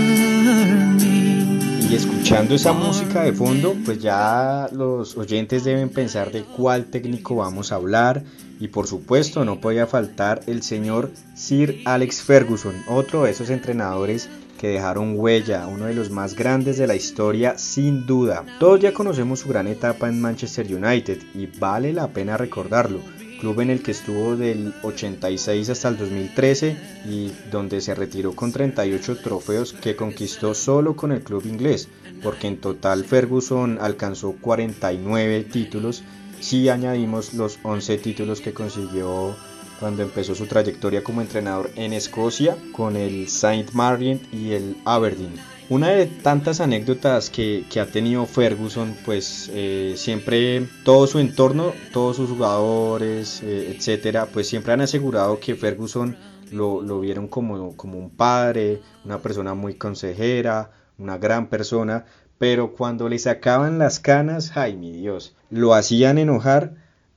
Y 1.96 1.98
escuchando 1.98 2.56
esa 2.56 2.74
música 2.74 3.24
de 3.24 3.32
fondo, 3.32 3.74
pues 3.86 4.00
ya 4.00 4.68
los 4.74 5.16
oyentes 5.16 5.64
deben 5.64 5.88
pensar 5.88 6.30
de 6.30 6.44
cuál 6.44 6.88
técnico 6.88 7.38
vamos 7.38 7.72
a 7.72 7.75
hablar. 7.75 8.22
Y 8.60 8.68
por 8.68 8.86
supuesto 8.86 9.46
no 9.46 9.62
podía 9.62 9.88
faltar 9.88 10.42
el 10.48 10.62
señor 10.62 11.12
Sir 11.36 11.82
Alex 11.86 12.22
Ferguson, 12.22 12.75
otro 12.90 13.24
de 13.24 13.32
esos 13.32 13.50
entrenadores 13.50 14.28
que 14.60 14.68
dejaron 14.68 15.18
huella, 15.18 15.68
uno 15.68 15.86
de 15.86 15.94
los 15.94 16.10
más 16.10 16.36
grandes 16.36 16.78
de 16.78 16.88
la 16.88 16.96
historia 16.96 17.58
sin 17.58 18.06
duda. 18.06 18.44
Todos 18.60 18.82
ya 18.82 18.94
conocemos 18.94 19.40
su 19.40 19.48
gran 19.48 19.68
etapa 19.68 20.10
en 20.10 20.20
Manchester 20.20 20.66
United 20.66 21.20
y 21.34 21.46
vale 21.46 21.94
la 21.94 22.10
pena 22.10 22.36
recordarlo 22.36 23.00
club 23.39 23.62
en 23.62 23.70
el 23.70 23.82
que 23.82 23.92
estuvo 23.92 24.36
del 24.36 24.74
86 24.84 25.70
hasta 25.70 25.89
el 25.89 25.98
2013 25.98 26.77
y 27.08 27.32
donde 27.51 27.82
se 27.82 27.96
retiró 27.96 28.36
con 28.36 28.51
38 28.51 29.18
trofeos 29.18 29.74
que 29.74 29.96
conquistó 29.96 30.54
solo 30.54 30.96
con 30.96 31.12
el 31.12 31.22
club 31.22 31.46
inglés, 31.46 31.89
porque 32.24 32.48
en 32.48 32.58
total 32.58 33.04
Ferguson 33.04 33.77
alcanzó 33.82 34.36
49 34.42 35.44
títulos 35.44 36.04
si 36.39 36.70
añadimos 36.70 37.34
los 37.34 37.60
11 37.63 37.98
títulos 37.98 38.42
que 38.42 38.54
consiguió 38.54 39.36
cuando 39.80 40.04
empezó 40.04 40.36
su 40.36 40.46
trayectoria 40.46 41.04
como 41.04 41.22
entrenador 41.22 41.70
en 41.75 41.94
Escocia 41.94 42.58
con 42.72 42.96
el 42.96 43.27
Saint 43.27 43.72
Marien 43.72 44.22
y 44.32 44.51
el 44.51 44.77
Aberdeen. 44.86 45.55
Una 45.67 45.89
de 45.89 46.05
tantas 46.05 46.62
anécdotas 46.62 47.31
que, 47.31 47.65
ha 47.81 47.86
tenido 47.88 48.27
Ferguson, 48.27 48.95
pues 49.03 49.50
eh, 49.51 49.95
siempre 49.98 50.67
todo 50.84 51.07
su 51.07 51.17
entorno, 51.17 51.74
todos 51.91 52.17
sus 52.17 52.29
jugadores, 52.29 53.41
eh, 53.41 53.74
etcétera, 53.75 54.27
pues 54.27 54.48
siempre 54.48 54.74
han 54.74 54.81
asegurado 54.81 55.39
que 55.39 55.55
Ferguson 55.55 56.17
lo, 56.51 56.84
lo 56.84 57.00
vieron 57.00 57.27
como, 57.27 57.75
como 57.75 57.98
un 57.98 58.12
padre, 58.12 58.81
una 59.03 59.24
persona 59.24 59.55
muy 59.55 59.74
consejera, 59.74 60.69
una 61.00 61.17
gran 61.17 61.48
persona, 61.50 62.05
pero 62.38 62.74
cuando 62.74 63.10
le 63.10 63.17
sacaban 63.17 63.79
las 63.79 64.00
canas, 64.00 64.55
ay 64.55 64.75
mi 64.75 64.91
Dios, 64.91 65.36
lo 65.50 65.74
hacían 65.74 66.19
enojar 66.19 66.75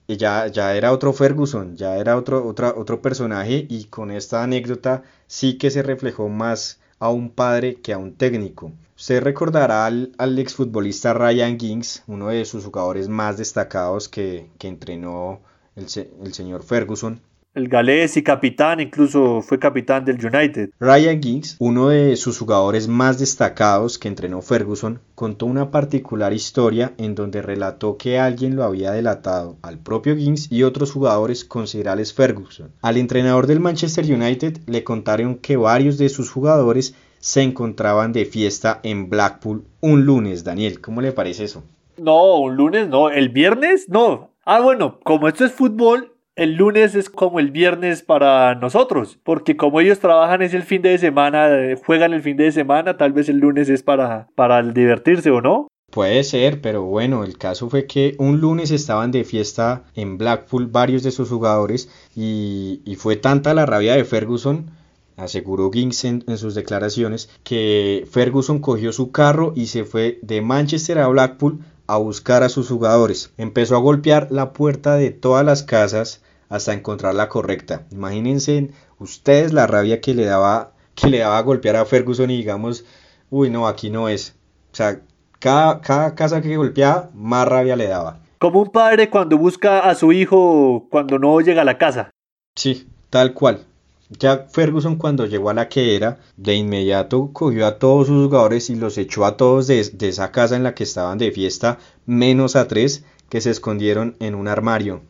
ya, 0.09 0.47
ya 0.47 0.75
era 0.75 0.93
otro 0.93 1.13
Ferguson, 1.13 1.77
ya 1.77 1.99
era 1.99 2.17
otro, 2.17 2.47
otra, 2.47 2.73
otro 2.75 3.03
personaje 3.03 3.67
y 3.69 3.85
con 3.85 4.11
esta 4.11 4.43
anécdota 4.43 5.03
sí 5.27 5.59
que 5.59 5.71
se 5.71 5.83
reflejó 5.83 6.31
más 6.31 6.81
a 6.99 7.11
un 7.11 7.31
padre 7.31 7.77
que 7.77 7.93
a 7.93 7.99
un 7.99 8.15
técnico. 8.15 8.73
Usted 8.97 9.23
recordará 9.23 9.87
al, 9.87 10.39
exfutbolista 10.39 11.15
Ryan 11.15 11.59
Giggs, 11.59 12.03
uno 12.07 12.29
de 12.29 12.45
sus 12.45 12.65
jugadores 12.65 13.09
más 13.09 13.37
destacados 13.37 14.09
que, 14.09 14.51
que 14.59 14.69
entrenó 14.69 15.41
el, 15.77 15.87
el 16.23 16.35
señor 16.35 16.65
Ferguson, 16.65 17.21
el 17.59 17.69
galés 17.69 18.17
y 18.17 18.23
capitán, 18.23 18.81
incluso 18.81 19.43
fue 19.43 19.59
capitán 19.59 20.05
del 20.05 20.25
United. 20.25 20.71
Ryan 20.79 21.21
Giggs, 21.21 21.57
uno 21.59 21.89
de 21.89 22.15
sus 22.15 22.39
jugadores 22.39 22.87
más 22.87 23.19
destacados 23.19 23.99
que 23.99 24.07
entrenó 24.07 24.41
Ferguson, 24.43 25.01
contó 25.17 25.47
una 25.47 25.73
particular 25.73 26.33
historia 26.33 26.93
en 26.99 27.17
donde 27.17 27.43
relató 27.43 27.97
que 27.97 28.21
alguien 28.21 28.55
lo 28.55 28.63
había 28.63 28.93
delatado 28.93 29.57
al 29.63 29.79
propio 29.79 30.17
Giggs 30.17 30.51
y 30.53 30.63
otros 30.63 30.93
jugadores 30.93 31.45
considerables 31.45 32.15
Ferguson. 32.15 32.71
Al 32.81 32.97
entrenador 32.97 33.49
del 33.49 33.59
Manchester 33.59 34.05
United 34.05 34.59
le 34.67 34.85
contaron 34.85 35.35
que 35.35 35.57
varios 35.57 35.99
de 35.99 36.09
sus 36.09 36.31
jugadores 36.31 36.95
se 37.19 37.43
encontraban 37.43 38.13
de 38.13 38.25
fiesta 38.25 38.79
en 38.85 39.11
Blackpool 39.11 39.65
un 39.81 40.05
lunes. 40.05 40.45
Daniel, 40.45 40.81
¿cómo 40.81 41.01
le 41.01 41.11
parece 41.11 41.45
eso? 41.45 41.65
No, 41.97 42.39
un 42.39 42.55
lunes 42.55 42.89
no, 42.89 43.11
el 43.11 43.31
viernes 43.31 43.89
no. 43.89 44.31
Ah, 44.45 44.61
bueno, 44.61 45.01
como 45.03 45.27
esto 45.27 45.45
es 45.45 45.53
fútbol, 45.53 46.15
el 46.39 46.55
lunes 46.55 46.95
es 46.95 47.11
como 47.11 47.41
el 47.41 47.51
viernes 47.51 48.03
para 48.03 48.55
nosotros, 48.55 49.19
porque 49.25 49.57
como 49.57 49.81
ellos 49.81 49.99
trabajan 49.99 50.41
es 50.41 50.55
el 50.55 50.63
fin 50.63 50.83
de 50.83 50.97
semana, 50.97 51.49
juegan 51.85 52.13
el 52.13 52.23
fin 52.23 52.37
de 52.37 52.53
semana, 52.53 52.97
tal 52.97 53.13
vez 53.13 53.29
el 53.29 53.39
lunes 53.39 53.69
es 53.69 53.83
para, 53.83 54.29
para 54.37 54.63
divertirse 54.63 55.33
o 55.33 55.41
no. 55.41 55.67
Puede 55.91 56.23
ser, 56.23 56.61
pero 56.61 56.85
bueno, 56.85 57.25
el 57.25 57.37
caso 57.39 57.69
fue 57.69 57.87
que 57.87 58.15
un 58.19 58.41
lunes 58.41 58.71
estaban 58.71 59.11
de 59.11 59.25
fiesta 59.25 59.83
en 59.97 60.17
Blackpool 60.17 60.69
varios 60.69 61.03
de 61.03 61.11
sus 61.11 61.29
jugadores 61.29 61.91
y, 62.15 62.83
fue 62.99 63.17
tanta 63.17 63.53
la 63.53 63.67
rabia 63.67 63.97
de 63.97 64.05
Ferguson, 64.05 64.71
aseguró 65.17 65.73
Gings 65.73 66.05
en, 66.05 66.39
sus 66.39 66.55
declaraciones, 66.55 67.31
que 67.43 68.07
Ferguson 68.09 68.61
cogió 68.61 68.93
su 68.93 69.11
carro 69.11 69.55
y 69.57 69.67
se 69.67 69.85
fue 69.85 70.21
de 70.23 70.41
Manchester 70.41 71.01
a 71.01 71.09
Blackpool 71.09 71.59
a 71.89 71.97
buscar 71.97 72.45
a 72.45 72.49
sus 72.49 72.69
jugadores. 72.69 73.33
Empezó 73.39 73.75
a 73.75 73.81
golpear 73.81 74.29
la 74.31 74.53
puerta 74.53 74.95
de 74.95 75.11
todas 75.11 75.45
las 75.45 75.65
casas 75.65 76.23
hasta 76.49 76.73
encontrar 76.73 77.15
la 77.15 77.29
correcta. 77.29 77.87
Imagínense 77.91 78.71
ustedes 78.99 79.53
la 79.53 79.67
rabia 79.67 80.01
que 80.01 80.15
le 80.15 80.25
daba 80.25 80.73
que 80.95 81.09
le 81.09 81.19
daba 81.19 81.39
a 81.39 81.43
golpear 81.43 81.77
a 81.77 81.85
Ferguson 81.85 82.31
y 82.31 82.39
digamos, 82.39 82.85
uy, 83.31 83.51
no, 83.51 83.69
aquí 83.69 83.91
no 83.91 84.09
es. 84.09 84.35
O 84.73 84.77
sea, 84.77 85.01
cada, 85.39 85.81
cada 85.81 86.15
casa 86.15 86.43
que 86.43 86.57
golpeaba, 86.57 87.11
más 87.15 87.47
rabia 87.47 87.77
le 87.77 87.87
daba. 87.87 88.21
Como 88.39 88.63
un 88.63 88.71
padre 88.71 89.09
cuando 89.09 89.39
busca 89.39 89.81
a 89.81 89.95
su 89.95 90.13
hijo 90.13 90.87
cuando 90.91 91.19
no 91.19 91.41
llega 91.41 91.63
a 91.63 91.65
la 91.65 91.79
casa. 91.79 92.11
Sí, 92.57 92.89
tal 93.11 93.33
cual. 93.33 93.65
Ya 94.11 94.47
Ferguson 94.51 94.97
cuando 94.97 95.27
llegó 95.27 95.51
a 95.51 95.55
la 95.55 95.69
que 95.69 95.95
era, 95.95 96.19
de 96.37 96.55
inmediato 96.55 97.31
cogió 97.33 97.67
a 97.67 97.79
todos 97.79 98.07
sus 98.07 98.25
jugadores 98.25 98.71
y 98.71 98.75
los 98.75 98.97
echó 98.97 99.25
a 99.27 99.37
todos 99.37 99.67
de, 99.67 99.85
de 99.93 100.09
esa 100.09 100.33
casa 100.33 100.57
en 100.57 100.63
la 100.63 100.75
que 100.75 100.85
estaban 100.85 101.19
de 101.19 101.31
fiesta, 101.31 101.79
menos 102.07 102.57
a 102.57 102.67
tres 102.69 103.05
que 103.29 103.41
se 103.41 103.51
escondieron 103.51 104.17
en 104.19 104.35
un 104.35 104.49
armario, 104.49 105.03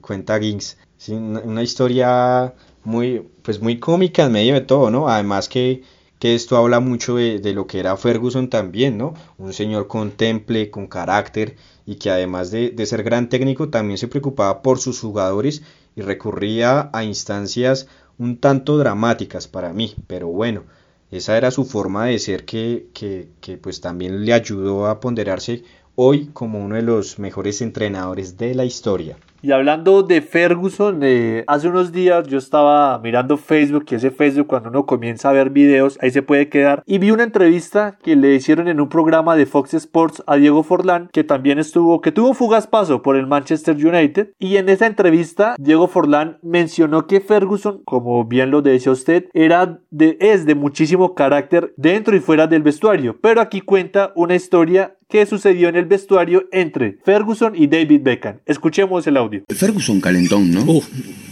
cuenta 0.00 0.38
Gings 0.40 0.78
una, 1.08 1.62
historia 1.62 2.54
muy, 2.84 3.28
pues 3.42 3.60
muy 3.60 3.78
cómica 3.78 4.24
en 4.24 4.32
medio 4.32 4.54
de 4.54 4.60
todo, 4.62 4.90
¿no? 4.90 5.08
Además 5.08 5.48
que, 5.48 5.82
que 6.18 6.34
esto 6.34 6.56
habla 6.56 6.80
mucho 6.80 7.16
de, 7.16 7.38
de, 7.38 7.52
lo 7.52 7.66
que 7.66 7.80
era 7.80 7.96
Ferguson 7.96 8.48
también, 8.48 8.98
¿no? 8.98 9.14
Un 9.38 9.52
señor 9.52 9.86
con 9.86 10.12
temple, 10.12 10.70
con 10.70 10.86
carácter 10.86 11.56
y 11.86 11.96
que 11.96 12.10
además 12.10 12.50
de, 12.50 12.70
de 12.70 12.86
ser 12.86 13.02
gran 13.02 13.28
técnico 13.28 13.68
también 13.68 13.98
se 13.98 14.08
preocupaba 14.08 14.62
por 14.62 14.78
sus 14.78 15.00
jugadores 15.00 15.62
y 15.94 16.02
recurría 16.02 16.90
a 16.92 17.04
instancias 17.04 17.86
un 18.18 18.38
tanto 18.38 18.78
dramáticas 18.78 19.46
para 19.48 19.72
mí, 19.72 19.94
pero 20.06 20.28
bueno, 20.28 20.64
esa 21.10 21.36
era 21.36 21.50
su 21.50 21.64
forma 21.64 22.06
de 22.06 22.18
ser 22.18 22.44
que, 22.44 22.88
que, 22.92 23.28
que 23.40 23.58
pues 23.58 23.80
también 23.80 24.24
le 24.24 24.32
ayudó 24.32 24.86
a 24.86 25.00
ponderarse 25.00 25.62
hoy 25.94 26.30
como 26.32 26.64
uno 26.64 26.76
de 26.76 26.82
los 26.82 27.18
mejores 27.18 27.62
entrenadores 27.62 28.36
de 28.36 28.54
la 28.54 28.64
historia. 28.64 29.16
Y 29.46 29.52
hablando 29.52 30.02
de 30.02 30.22
Ferguson, 30.22 31.02
eh, 31.04 31.44
hace 31.46 31.68
unos 31.68 31.92
días 31.92 32.26
yo 32.26 32.36
estaba 32.36 32.98
mirando 32.98 33.36
Facebook, 33.36 33.84
que 33.84 33.94
ese 33.94 34.10
Facebook 34.10 34.48
cuando 34.48 34.70
uno 34.70 34.86
comienza 34.86 35.28
a 35.30 35.32
ver 35.32 35.50
videos, 35.50 35.96
ahí 36.02 36.10
se 36.10 36.22
puede 36.22 36.48
quedar, 36.48 36.82
y 36.84 36.98
vi 36.98 37.12
una 37.12 37.22
entrevista 37.22 37.96
que 38.02 38.16
le 38.16 38.34
hicieron 38.34 38.66
en 38.66 38.80
un 38.80 38.88
programa 38.88 39.36
de 39.36 39.46
Fox 39.46 39.74
Sports 39.74 40.24
a 40.26 40.34
Diego 40.34 40.64
Forlán, 40.64 41.10
que 41.12 41.22
también 41.22 41.60
estuvo, 41.60 42.00
que 42.00 42.10
tuvo 42.10 42.34
fugaz 42.34 42.66
paso 42.66 43.02
por 43.02 43.14
el 43.14 43.28
Manchester 43.28 43.76
United, 43.76 44.32
y 44.40 44.56
en 44.56 44.68
esa 44.68 44.88
entrevista 44.88 45.54
Diego 45.60 45.86
Forlán 45.86 46.38
mencionó 46.42 47.06
que 47.06 47.20
Ferguson, 47.20 47.82
como 47.84 48.24
bien 48.24 48.50
lo 48.50 48.62
decía 48.62 48.90
usted, 48.90 49.26
era 49.32 49.78
de, 49.90 50.18
es 50.18 50.44
de 50.44 50.56
muchísimo 50.56 51.14
carácter 51.14 51.72
dentro 51.76 52.16
y 52.16 52.18
fuera 52.18 52.48
del 52.48 52.64
vestuario, 52.64 53.16
pero 53.20 53.40
aquí 53.40 53.60
cuenta 53.60 54.10
una 54.16 54.34
historia 54.34 54.96
que 55.08 55.24
sucedió 55.26 55.68
en 55.68 55.76
el 55.76 55.86
vestuario 55.86 56.48
entre 56.52 56.98
Ferguson 57.04 57.54
y 57.54 57.66
David 57.66 58.00
Beckham. 58.02 58.38
Escuchemos 58.46 59.06
el 59.06 59.16
audio. 59.16 59.44
Ferguson 59.48 60.00
calentón, 60.00 60.50
¿no? 60.50 60.62
Uh, 60.62 60.82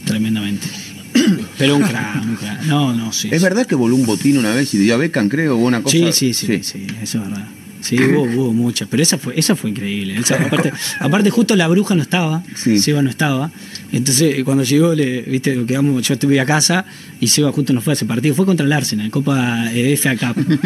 tremendamente. 0.04 0.66
Pero 1.58 1.76
un 1.76 1.82
crack, 1.82 2.24
un 2.24 2.36
crack. 2.36 2.62
No, 2.64 2.92
no, 2.92 3.12
sí. 3.12 3.28
¿Es 3.30 3.42
verdad 3.42 3.66
que 3.66 3.74
voló 3.74 3.94
un 3.94 4.06
botín 4.06 4.38
una 4.38 4.54
vez 4.54 4.74
y 4.74 4.78
dio 4.78 4.94
a 4.94 4.98
Beckham, 4.98 5.28
creo, 5.28 5.56
o 5.56 5.58
una 5.58 5.82
cosa? 5.82 5.96
Sí, 5.96 6.12
sí, 6.12 6.34
sí, 6.34 6.62
sí, 6.62 6.86
eso 7.00 7.18
es 7.18 7.24
verdad. 7.24 7.48
Sí, 7.84 7.98
hubo, 8.02 8.22
hubo 8.22 8.52
muchas, 8.54 8.88
pero 8.90 9.02
esa 9.02 9.18
fue, 9.18 9.38
esa 9.38 9.54
fue 9.54 9.68
increíble. 9.68 10.16
Esa- 10.16 10.36
aparte, 10.36 10.72
aparte, 11.00 11.28
justo 11.28 11.54
la 11.54 11.68
bruja 11.68 11.94
no 11.94 12.00
estaba, 12.00 12.42
Seba 12.56 13.02
no 13.02 13.10
estaba. 13.10 13.50
Entonces, 13.92 14.42
cuando 14.42 14.64
llegó, 14.64 14.94
le, 14.94 15.20
viste, 15.20 15.66
quedamos, 15.66 16.02
yo 16.08 16.14
estuve 16.14 16.40
a 16.40 16.46
casa 16.46 16.86
y 17.20 17.28
Seba 17.28 17.52
justo 17.52 17.74
no 17.74 17.82
fue 17.82 17.92
a 17.92 17.94
ese 17.96 18.06
partido, 18.06 18.34
fue 18.34 18.46
contra 18.46 18.64
el 18.64 18.72
Arsenal, 18.72 19.10
Copa 19.10 19.70
eh, 19.70 19.98
FA 19.98 20.16
Cup. 20.16 20.58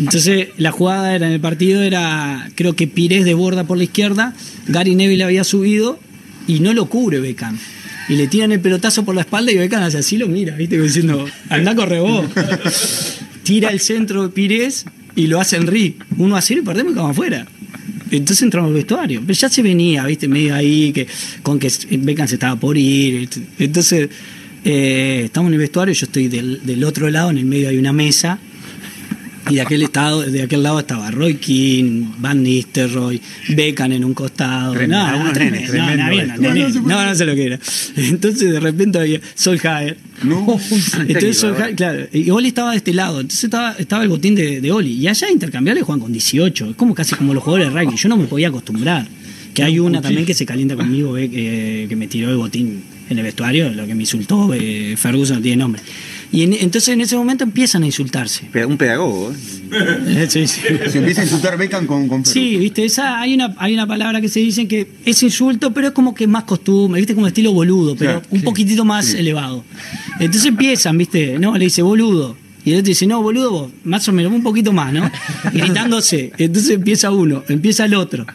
Entonces, 0.00 0.48
la 0.56 0.72
jugada 0.72 1.14
era 1.14 1.28
en 1.28 1.34
el 1.34 1.40
partido 1.40 1.82
era, 1.82 2.50
creo 2.56 2.74
que 2.74 2.88
Pires 2.88 3.24
de 3.24 3.34
borda 3.34 3.62
por 3.62 3.78
la 3.78 3.84
izquierda, 3.84 4.34
Gary 4.66 4.96
Neville 4.96 5.22
había 5.22 5.44
subido 5.44 6.00
y 6.48 6.58
no 6.58 6.74
lo 6.74 6.86
cubre 6.86 7.20
Beckham. 7.20 7.56
Y 8.08 8.16
le 8.16 8.26
tiran 8.26 8.50
el 8.50 8.58
pelotazo 8.58 9.04
por 9.04 9.14
la 9.14 9.20
espalda 9.20 9.52
y 9.52 9.56
Beckham 9.56 9.84
hace 9.84 9.98
así, 9.98 10.16
lo 10.18 10.26
mira, 10.26 10.56
viste, 10.56 10.74
como 10.74 10.86
diciendo, 10.88 11.26
anda, 11.48 11.76
corre 11.76 12.00
vos. 12.00 12.26
Tira 13.44 13.68
el 13.70 13.78
centro 13.78 14.22
de 14.24 14.28
Pires 14.30 14.84
y 15.16 15.26
lo 15.26 15.40
hace 15.40 15.56
Henry. 15.56 15.96
1 16.16 16.36
a 16.36 16.40
0 16.40 16.60
y 16.62 16.64
perdemos 16.64 16.94
y 16.96 16.98
afuera. 16.98 17.46
Entonces 18.10 18.42
entramos 18.42 18.68
al 18.68 18.74
vestuario. 18.74 19.20
Pero 19.20 19.32
ya 19.32 19.48
se 19.48 19.62
venía, 19.62 20.04
viste, 20.04 20.28
medio 20.28 20.54
ahí, 20.54 20.92
que 20.92 21.06
con 21.42 21.58
que 21.58 21.70
Beckham 21.90 22.26
se 22.28 22.34
estaba 22.34 22.56
por 22.56 22.76
ir. 22.76 23.28
Entonces, 23.58 24.08
eh, 24.64 25.22
estamos 25.24 25.48
en 25.48 25.54
el 25.54 25.60
vestuario, 25.60 25.94
yo 25.94 26.06
estoy 26.06 26.28
del, 26.28 26.60
del 26.64 26.84
otro 26.84 27.08
lado, 27.08 27.30
en 27.30 27.38
el 27.38 27.44
medio 27.44 27.68
hay 27.68 27.78
una 27.78 27.92
mesa. 27.92 28.38
Y 29.50 29.56
de 29.56 29.60
aquel, 29.60 29.82
estado, 29.82 30.22
de 30.22 30.42
aquel 30.42 30.62
lado 30.62 30.80
estaba 30.80 31.10
Roy 31.10 31.34
King, 31.34 32.12
Van 32.18 32.42
Nistelrooy, 32.42 33.20
Beckham 33.50 33.92
en 33.92 34.04
un 34.04 34.14
costado. 34.14 34.72
Tremendo, 34.72 35.18
no, 35.18 35.24
no, 35.24 35.32
tremendo, 35.32 35.72
nene. 36.38 37.14
Sé 37.14 37.24
lo 37.24 37.34
que 37.34 37.44
era. 37.46 37.58
Entonces 37.96 38.52
de 38.52 38.60
repente 38.60 38.98
había 38.98 39.20
Solskjaer. 39.34 39.96
Entonces 40.22 41.38
Solskjaer, 41.38 41.74
claro, 41.74 42.06
y 42.12 42.30
Oli 42.30 42.48
estaba 42.48 42.72
de 42.72 42.76
este 42.76 42.92
lado, 42.92 43.20
entonces 43.20 43.44
estaba, 43.44 43.72
estaba 43.72 44.02
el 44.02 44.08
botín 44.08 44.34
de, 44.34 44.60
de 44.60 44.72
Oli. 44.72 44.92
Y 44.92 45.08
allá 45.08 45.30
intercambiables 45.30 45.84
juegan 45.84 46.00
con 46.00 46.12
18, 46.12 46.70
es 46.70 46.76
como 46.76 46.94
casi 46.94 47.14
como 47.14 47.34
los 47.34 47.42
jugadores 47.42 47.72
de 47.72 47.80
rugby. 47.80 47.96
Yo 47.96 48.08
no 48.08 48.16
me 48.16 48.26
podía 48.26 48.48
acostumbrar. 48.48 49.06
Que 49.54 49.64
hay 49.64 49.80
una 49.80 50.00
también 50.00 50.24
que 50.24 50.34
se 50.34 50.46
calienta 50.46 50.76
conmigo, 50.76 51.16
eh, 51.16 51.28
que, 51.28 51.86
que 51.88 51.96
me 51.96 52.06
tiró 52.06 52.30
el 52.30 52.36
botín 52.36 52.84
en 53.10 53.18
el 53.18 53.24
vestuario, 53.24 53.70
lo 53.70 53.86
que 53.86 53.94
me 53.94 54.04
insultó, 54.04 54.54
eh, 54.54 54.94
Ferguson 54.96 55.36
no 55.36 55.42
tiene 55.42 55.56
nombre. 55.56 55.82
Y 56.32 56.42
en- 56.44 56.52
entonces 56.52 56.88
en 56.90 57.00
ese 57.00 57.16
momento 57.16 57.42
empiezan 57.44 57.82
a 57.82 57.86
insultarse. 57.86 58.44
Un 58.66 58.76
pedagogo, 58.76 59.32
¿eh? 59.32 59.36
Sí, 60.28 60.46
sí. 60.46 60.60
Se 60.88 60.98
empieza 60.98 61.20
a 61.22 61.24
insultar 61.24 61.56
Beckham 61.58 61.86
con, 61.86 62.06
con 62.08 62.24
Sí, 62.24 62.56
viste, 62.56 62.84
esa, 62.84 63.20
hay, 63.20 63.34
una, 63.34 63.54
hay 63.58 63.74
una 63.74 63.86
palabra 63.86 64.20
que 64.20 64.28
se 64.28 64.40
dice 64.40 64.66
que 64.68 64.86
es 65.04 65.22
insulto, 65.22 65.72
pero 65.72 65.88
es 65.88 65.92
como 65.92 66.14
que 66.14 66.26
más 66.26 66.44
costumbre, 66.44 67.00
viste, 67.00 67.14
como 67.14 67.26
estilo 67.26 67.52
boludo, 67.52 67.96
pero 67.96 68.12
Claro, 68.20 68.26
un 68.30 68.38
sí, 68.40 68.44
poquitito 68.44 68.84
más 68.84 69.06
sí. 69.06 69.18
elevado. 69.18 69.64
Entonces 70.20 70.46
empiezan, 70.46 70.96
viste, 70.98 71.38
no, 71.38 71.56
le 71.58 71.64
dice 71.64 71.82
boludo. 71.82 72.36
Y 72.64 72.72
el 72.72 72.78
otro 72.80 72.88
dice, 72.88 73.06
no, 73.06 73.22
boludo, 73.22 73.50
vos, 73.50 73.72
más 73.84 74.06
o 74.08 74.12
menos, 74.12 74.32
un 74.32 74.42
poquito 74.42 74.72
más, 74.72 74.92
¿no? 74.92 75.10
Gritándose. 75.52 76.30
Entonces 76.36 76.72
empieza 76.72 77.10
uno, 77.10 77.42
empieza 77.48 77.86
el 77.86 77.94
otro. 77.94 78.26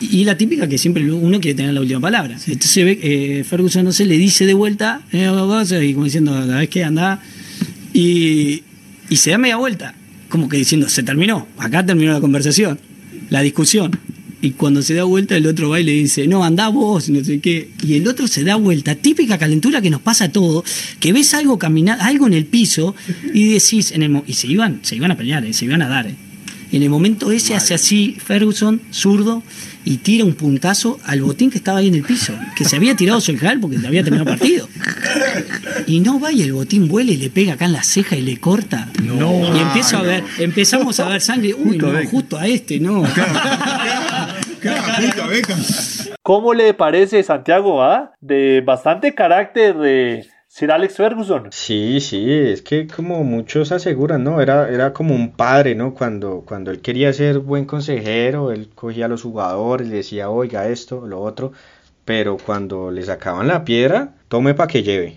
Y 0.00 0.24
la 0.24 0.36
típica 0.36 0.68
que 0.68 0.78
siempre 0.78 1.10
uno 1.10 1.40
quiere 1.40 1.56
tener 1.56 1.74
la 1.74 1.80
última 1.80 2.00
palabra. 2.00 2.36
Entonces 2.46 2.84
ve, 2.84 2.98
eh, 3.02 3.44
Ferguson 3.44 3.84
no 3.84 3.92
sé, 3.92 4.06
le 4.06 4.16
dice 4.16 4.46
de 4.46 4.54
vuelta, 4.54 5.02
eh, 5.12 5.30
y 5.82 5.92
como 5.92 6.04
diciendo, 6.04 6.46
¿sabes 6.46 6.68
qué? 6.68 6.84
Anda. 6.84 7.20
Y, 7.92 8.62
y 9.08 9.16
se 9.16 9.30
da 9.30 9.38
media 9.38 9.56
vuelta, 9.56 9.94
como 10.28 10.48
que 10.48 10.56
diciendo, 10.56 10.88
se 10.88 11.02
terminó, 11.02 11.48
acá 11.58 11.84
terminó 11.84 12.12
la 12.12 12.20
conversación, 12.20 12.78
la 13.30 13.40
discusión. 13.40 13.98
Y 14.40 14.52
cuando 14.52 14.82
se 14.82 14.94
da 14.94 15.02
vuelta, 15.02 15.36
el 15.36 15.46
otro 15.48 15.68
va 15.68 15.80
y 15.80 15.84
le 15.84 15.92
dice, 15.92 16.28
no, 16.28 16.44
andá 16.44 16.68
vos, 16.68 17.08
no 17.08 17.24
sé 17.24 17.40
qué. 17.40 17.70
Y 17.82 17.94
el 17.94 18.06
otro 18.06 18.28
se 18.28 18.44
da 18.44 18.54
vuelta, 18.54 18.94
típica 18.94 19.36
calentura 19.36 19.80
que 19.80 19.90
nos 19.90 20.00
pasa 20.00 20.26
a 20.26 20.28
todos, 20.28 20.64
que 21.00 21.12
ves 21.12 21.34
algo 21.34 21.58
caminar, 21.58 21.98
algo 22.00 22.28
en 22.28 22.34
el 22.34 22.44
piso, 22.46 22.94
y 23.34 23.48
decís, 23.48 23.90
en 23.90 24.04
el 24.04 24.22
y 24.28 24.34
se 24.34 24.46
iban, 24.46 24.78
se 24.82 24.94
iban 24.94 25.10
a 25.10 25.16
pelear, 25.16 25.44
eh, 25.44 25.52
se 25.52 25.64
iban 25.64 25.82
a 25.82 25.88
dar. 25.88 26.06
eh. 26.06 26.14
En 26.72 26.82
el 26.82 26.90
momento 26.90 27.32
ese 27.32 27.54
hace 27.54 27.74
así 27.74 28.16
Ferguson, 28.22 28.80
zurdo, 28.92 29.42
y 29.84 29.98
tira 29.98 30.24
un 30.24 30.34
puntazo 30.34 30.98
al 31.04 31.22
botín 31.22 31.50
que 31.50 31.56
estaba 31.56 31.78
ahí 31.78 31.88
en 31.88 31.94
el 31.94 32.02
piso, 32.02 32.34
que 32.54 32.64
se 32.64 32.76
había 32.76 32.94
tirado 32.94 33.20
Solskjaer 33.22 33.58
porque 33.58 33.78
había 33.86 34.04
terminado 34.04 34.30
el 34.30 34.38
partido. 34.38 34.68
Y 35.86 36.00
no 36.00 36.20
va 36.20 36.30
y 36.30 36.42
el 36.42 36.52
botín 36.52 36.88
vuela 36.88 37.10
y 37.10 37.16
le 37.16 37.30
pega 37.30 37.54
acá 37.54 37.64
en 37.64 37.72
la 37.72 37.82
ceja 37.82 38.16
y 38.16 38.20
le 38.20 38.38
corta. 38.38 38.88
y 39.02 39.58
empiezo 39.58 39.96
a 39.96 40.02
ver, 40.02 40.24
empezamos 40.38 41.00
a 41.00 41.08
ver 41.08 41.22
sangre. 41.22 41.54
Uy, 41.54 41.78
no, 41.78 41.90
justo 42.10 42.36
a 42.36 42.46
este, 42.46 42.78
no. 42.78 43.02
¿Cómo 46.22 46.52
le 46.52 46.74
parece 46.74 47.22
Santiago? 47.22 47.82
ah? 47.82 48.12
De 48.20 48.60
bastante 48.60 49.14
carácter 49.14 49.76
de 49.78 50.28
Sir 50.50 50.72
Alex 50.72 50.96
Ferguson. 50.96 51.48
Sí, 51.52 52.00
sí, 52.00 52.32
es 52.32 52.62
que 52.62 52.86
como 52.86 53.22
muchos 53.22 53.70
aseguran, 53.70 54.24
¿no? 54.24 54.40
Era, 54.40 54.70
era 54.70 54.94
como 54.94 55.14
un 55.14 55.32
padre, 55.32 55.74
¿no? 55.74 55.94
Cuando, 55.94 56.42
cuando 56.46 56.70
él 56.70 56.80
quería 56.80 57.12
ser 57.12 57.38
buen 57.40 57.66
consejero, 57.66 58.50
él 58.50 58.70
cogía 58.74 59.04
a 59.04 59.08
los 59.08 59.22
jugadores, 59.22 59.88
le 59.88 59.96
decía, 59.96 60.30
oiga 60.30 60.66
esto, 60.68 61.06
lo 61.06 61.20
otro, 61.20 61.52
pero 62.06 62.38
cuando 62.38 62.90
le 62.90 63.02
sacaban 63.02 63.46
la 63.46 63.62
piedra, 63.62 64.14
tome 64.28 64.54
para 64.54 64.68
que 64.68 64.82
lleve. 64.82 65.16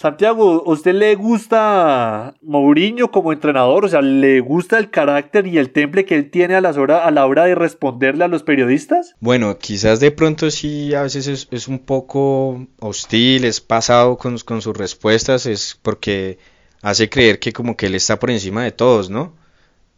Santiago, 0.00 0.64
¿a 0.66 0.70
usted 0.70 0.94
le 0.94 1.14
gusta 1.14 2.34
Mourinho 2.40 3.10
como 3.10 3.34
entrenador? 3.34 3.84
O 3.84 3.88
sea, 3.90 4.00
¿le 4.00 4.40
gusta 4.40 4.78
el 4.78 4.88
carácter 4.88 5.46
y 5.46 5.58
el 5.58 5.72
temple 5.72 6.06
que 6.06 6.14
él 6.14 6.30
tiene 6.30 6.54
a, 6.54 6.62
las 6.62 6.78
hora- 6.78 7.04
a 7.04 7.10
la 7.10 7.26
hora 7.26 7.44
de 7.44 7.54
responderle 7.54 8.24
a 8.24 8.28
los 8.28 8.42
periodistas? 8.42 9.14
Bueno, 9.20 9.58
quizás 9.58 10.00
de 10.00 10.10
pronto 10.10 10.50
sí, 10.50 10.94
a 10.94 11.02
veces 11.02 11.26
es, 11.26 11.48
es 11.50 11.68
un 11.68 11.80
poco 11.80 12.66
hostil, 12.78 13.44
es 13.44 13.60
pasado 13.60 14.16
con, 14.16 14.38
con 14.38 14.62
sus 14.62 14.74
respuestas, 14.74 15.44
es 15.44 15.78
porque 15.82 16.38
hace 16.80 17.10
creer 17.10 17.38
que 17.38 17.52
como 17.52 17.76
que 17.76 17.84
él 17.84 17.94
está 17.94 18.18
por 18.18 18.30
encima 18.30 18.64
de 18.64 18.72
todos, 18.72 19.10
¿no? 19.10 19.34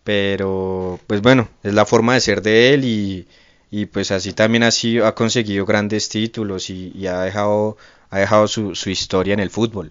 Pero, 0.02 0.98
pues 1.06 1.22
bueno, 1.22 1.48
es 1.62 1.74
la 1.74 1.86
forma 1.86 2.14
de 2.14 2.20
ser 2.20 2.42
de 2.42 2.74
él 2.74 2.84
y, 2.84 3.28
y 3.72 3.86
pues 3.86 4.12
así 4.12 4.34
también 4.34 4.62
así 4.62 4.98
ha 4.98 5.14
conseguido 5.14 5.64
grandes 5.64 6.10
títulos 6.10 6.68
y, 6.68 6.92
y 6.94 7.06
ha 7.06 7.22
dejado, 7.22 7.78
ha 8.10 8.18
dejado 8.18 8.46
su, 8.46 8.74
su 8.74 8.90
historia 8.90 9.32
en 9.32 9.40
el 9.40 9.48
fútbol. 9.48 9.90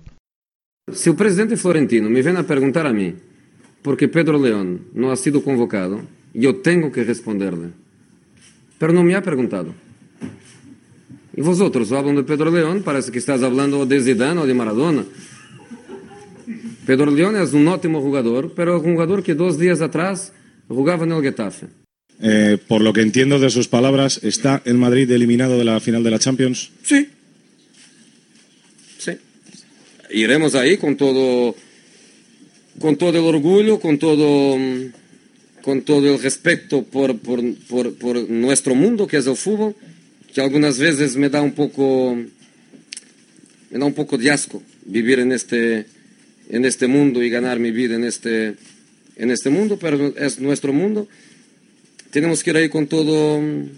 Se 0.93 1.09
o 1.09 1.15
presidente 1.15 1.57
Florentino 1.57 2.07
me 2.07 2.21
vem 2.21 2.37
a 2.37 2.43
perguntar 2.43 2.85
a 2.85 2.93
mim 2.93 3.15
por 3.81 3.97
que 3.97 4.07
Pedro 4.07 4.37
León 4.37 4.85
não 4.93 5.09
ha 5.09 5.15
sido 5.15 5.41
convocado, 5.41 6.01
eu 6.33 6.53
tenho 6.61 6.91
que 6.91 7.01
responderle. 7.01 7.73
Pero 8.77 8.93
não 8.93 9.03
me 9.03 9.15
ha 9.15 9.21
perguntado. 9.21 9.73
E 11.35 11.41
vosotros 11.41 11.91
hablan 11.91 12.15
de 12.15 12.23
Pedro 12.23 12.51
León, 12.51 12.83
parece 12.83 13.11
que 13.11 13.17
estás 13.17 13.41
hablando 13.41 13.85
de 13.85 13.99
Zidane 13.99 14.41
ou 14.41 14.45
de 14.45 14.53
Maradona. 14.53 15.05
Pedro 16.85 17.09
León 17.09 17.35
es 17.35 17.53
un 17.53 17.67
ótimo 17.67 18.01
jugador, 18.01 18.53
pero 18.53 18.77
un 18.77 18.93
jugador 18.93 19.23
que 19.23 19.33
dos 19.33 19.57
días 19.57 19.81
atrás 19.81 20.33
jugaba 20.67 21.05
en 21.05 21.13
el 21.13 21.23
Getafe. 21.23 21.80
Eh, 22.23 22.59
por 22.67 22.81
lo 22.81 22.93
que 22.93 23.01
entiendo 23.01 23.39
de 23.39 23.49
sus 23.49 23.67
palabras, 23.67 24.19
¿está 24.21 24.61
el 24.65 24.77
Madrid 24.77 25.09
eliminado 25.09 25.57
de 25.57 25.65
la 25.65 25.79
final 25.79 26.03
de 26.03 26.11
la 26.11 26.19
Champions? 26.19 26.69
Sí. 26.83 27.09
Sí. 28.99 29.13
Iremos 30.11 30.53
ahí 30.53 30.77
con 30.77 30.97
todo, 30.97 31.55
con 32.79 32.95
todo 32.97 33.09
el 33.09 33.25
orgullo, 33.25 33.79
con 33.79 33.97
todo, 33.97 34.55
con 35.63 35.81
todo 35.81 36.13
el 36.13 36.21
respeto 36.21 36.83
por, 36.83 37.17
por, 37.17 37.41
por, 37.67 37.95
por 37.95 38.29
nuestro 38.29 38.75
mundo, 38.75 39.07
que 39.07 39.17
es 39.17 39.25
el 39.25 39.35
fútbol, 39.35 39.75
que 40.31 40.41
algunas 40.41 40.77
veces 40.77 41.15
me 41.15 41.29
da 41.29 41.41
un 41.41 41.53
poco, 41.53 42.15
me 43.71 43.79
da 43.79 43.85
un 43.85 43.93
poco 43.93 44.19
de 44.19 44.29
asco 44.29 44.61
vivir 44.85 45.17
en 45.19 45.31
este, 45.31 45.87
en 46.49 46.65
este 46.65 46.85
mundo 46.85 47.23
y 47.23 47.31
ganar 47.31 47.57
mi 47.57 47.71
vida 47.71 47.95
en 47.95 48.03
este, 48.03 48.53
en 49.15 49.31
este 49.31 49.49
mundo, 49.49 49.79
pero 49.81 50.13
es 50.17 50.39
nuestro 50.39 50.71
mundo. 50.71 51.07
Tenemos 52.11 52.43
que 52.43 52.49
ir 52.49 52.57
ahí 52.57 52.69
con 52.69 52.87
todo 52.87 53.39
mm, 53.41 53.69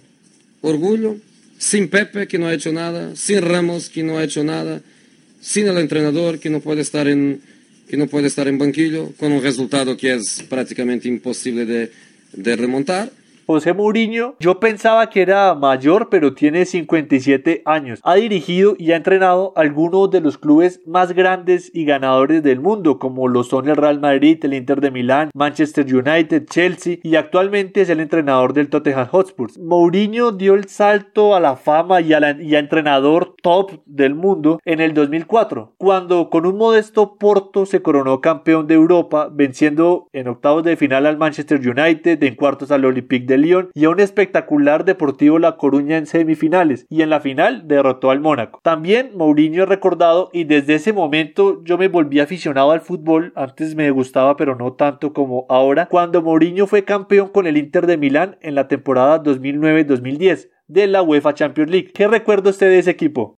orgullo, 0.62 1.18
sin 1.58 1.88
Pepe, 1.88 2.28
que 2.28 2.40
no 2.40 2.48
ha 2.48 2.54
hecho 2.54 2.74
nada, 2.74 3.16
sin 3.16 3.42
Ramos, 3.42 3.90
que 3.90 4.04
no 4.04 4.18
ha 4.18 4.24
hecho 4.24 4.44
nada, 4.44 4.82
sin 5.40 5.68
el 5.68 5.78
entrenador, 5.78 6.40
que 6.40 6.50
no 6.50 6.60
puede 6.60 6.82
estar 6.82 7.08
en, 7.08 7.42
que 7.88 7.96
no 7.96 8.08
puede 8.08 8.28
estar 8.28 8.48
en 8.48 8.58
banquillo, 8.58 9.14
con 9.18 9.32
un 9.32 9.42
resultado 9.42 9.96
que 9.96 10.14
es 10.14 10.44
prácticamente 10.50 11.08
imposible 11.08 11.66
de, 11.66 11.92
de 12.34 12.56
remontar. 12.56 13.12
José 13.46 13.74
Mourinho, 13.74 14.36
yo 14.40 14.60
pensaba 14.60 15.10
que 15.10 15.22
era 15.22 15.54
mayor, 15.56 16.10
pero 16.10 16.34
tiene 16.34 16.66
57 16.66 17.62
años. 17.66 18.00
Ha 18.04 18.16
dirigido 18.16 18.76
y 18.78 18.92
ha 18.92 18.96
entrenado 18.96 19.54
algunos 19.56 20.10
de 20.12 20.22
los 20.22 20.38
clubes 20.38 20.82
más 20.86 21.14
grandes 21.14 21.72
y 21.74 21.86
ganadores 21.86 22.44
del 22.44 22.60
mundo, 22.60 23.00
como 23.00 23.28
lo 23.28 23.44
son 23.44 23.68
el 23.70 23.76
Real 23.76 24.00
Madrid, 24.00 24.38
el 24.44 24.54
Inter 24.54 24.82
de 24.82 24.92
Milán, 24.92 25.30
Manchester 25.34 25.86
United, 25.94 26.46
Chelsea 26.50 26.98
y 27.04 27.16
actualmente 27.16 27.82
es 27.82 27.90
el 27.90 28.00
entrenador 28.00 28.54
del 28.54 28.70
Tottenham 28.70 29.08
Hotspur. 29.08 29.50
Mourinho 29.60 30.32
dio 30.32 30.54
el 30.56 30.68
salto 30.70 31.36
a 31.36 31.40
la 31.40 31.56
fama 31.56 32.02
y 32.02 32.14
a, 32.14 32.20
la- 32.20 32.42
y 32.42 32.56
a 32.56 32.60
entrenador 32.60 33.36
top 33.42 33.72
del 33.86 34.16
mundo 34.16 34.60
en 34.66 34.80
el 34.80 34.94
2004, 34.94 35.74
cuando 35.78 36.30
con 36.30 36.46
un 36.46 36.58
modesto 36.58 37.18
Porto 37.18 37.66
se 37.66 37.82
coronó 37.82 38.22
campeón 38.22 38.68
de 38.68 38.76
Europa, 38.76 39.30
venciendo 39.32 40.08
en 40.14 40.28
octavos 40.28 40.64
de 40.64 40.76
final 40.78 41.06
al 41.06 41.18
Manchester 41.18 41.60
United, 41.60 42.22
en 42.24 42.36
cuartos 42.36 42.72
al 42.72 42.86
Olympique 42.86 43.26
de 43.26 43.33
de 43.38 43.70
y 43.74 43.86
a 43.86 43.90
un 43.90 44.00
espectacular 44.00 44.86
Deportivo 44.86 45.40
La 45.40 45.58
Coruña 45.58 45.98
en 45.98 46.08
semifinales 46.08 46.86
y 46.90 47.02
en 47.02 47.10
la 47.10 47.20
final 47.20 47.68
derrotó 47.68 48.12
al 48.12 48.20
Mónaco. 48.20 48.60
También 48.64 49.12
Mourinho 49.16 49.64
es 49.64 49.70
recordado 49.70 50.30
y 50.34 50.46
desde 50.46 50.76
ese 50.76 50.94
momento 50.94 51.64
yo 51.64 51.78
me 51.78 51.88
volví 51.88 52.20
aficionado 52.20 52.72
al 52.72 52.82
fútbol, 52.82 53.34
antes 53.36 53.76
me 53.76 53.92
gustaba 53.92 54.36
pero 54.36 54.56
no 54.56 54.74
tanto 54.74 55.14
como 55.14 55.46
ahora, 55.50 55.88
cuando 55.88 56.22
Mourinho 56.22 56.68
fue 56.68 56.86
campeón 56.86 57.30
con 57.30 57.48
el 57.48 57.58
Inter 57.58 57.88
de 57.88 57.98
Milán 57.98 58.38
en 58.42 58.56
la 58.56 58.68
temporada 58.68 59.22
2009-2010 59.24 60.50
de 60.68 60.88
la 60.88 61.02
UEFA 61.02 61.34
Champions 61.34 61.72
League. 61.72 61.92
¿Qué 61.94 62.08
recuerda 62.08 62.50
usted 62.50 62.70
de 62.70 62.80
ese 62.80 62.92
equipo? 62.92 63.36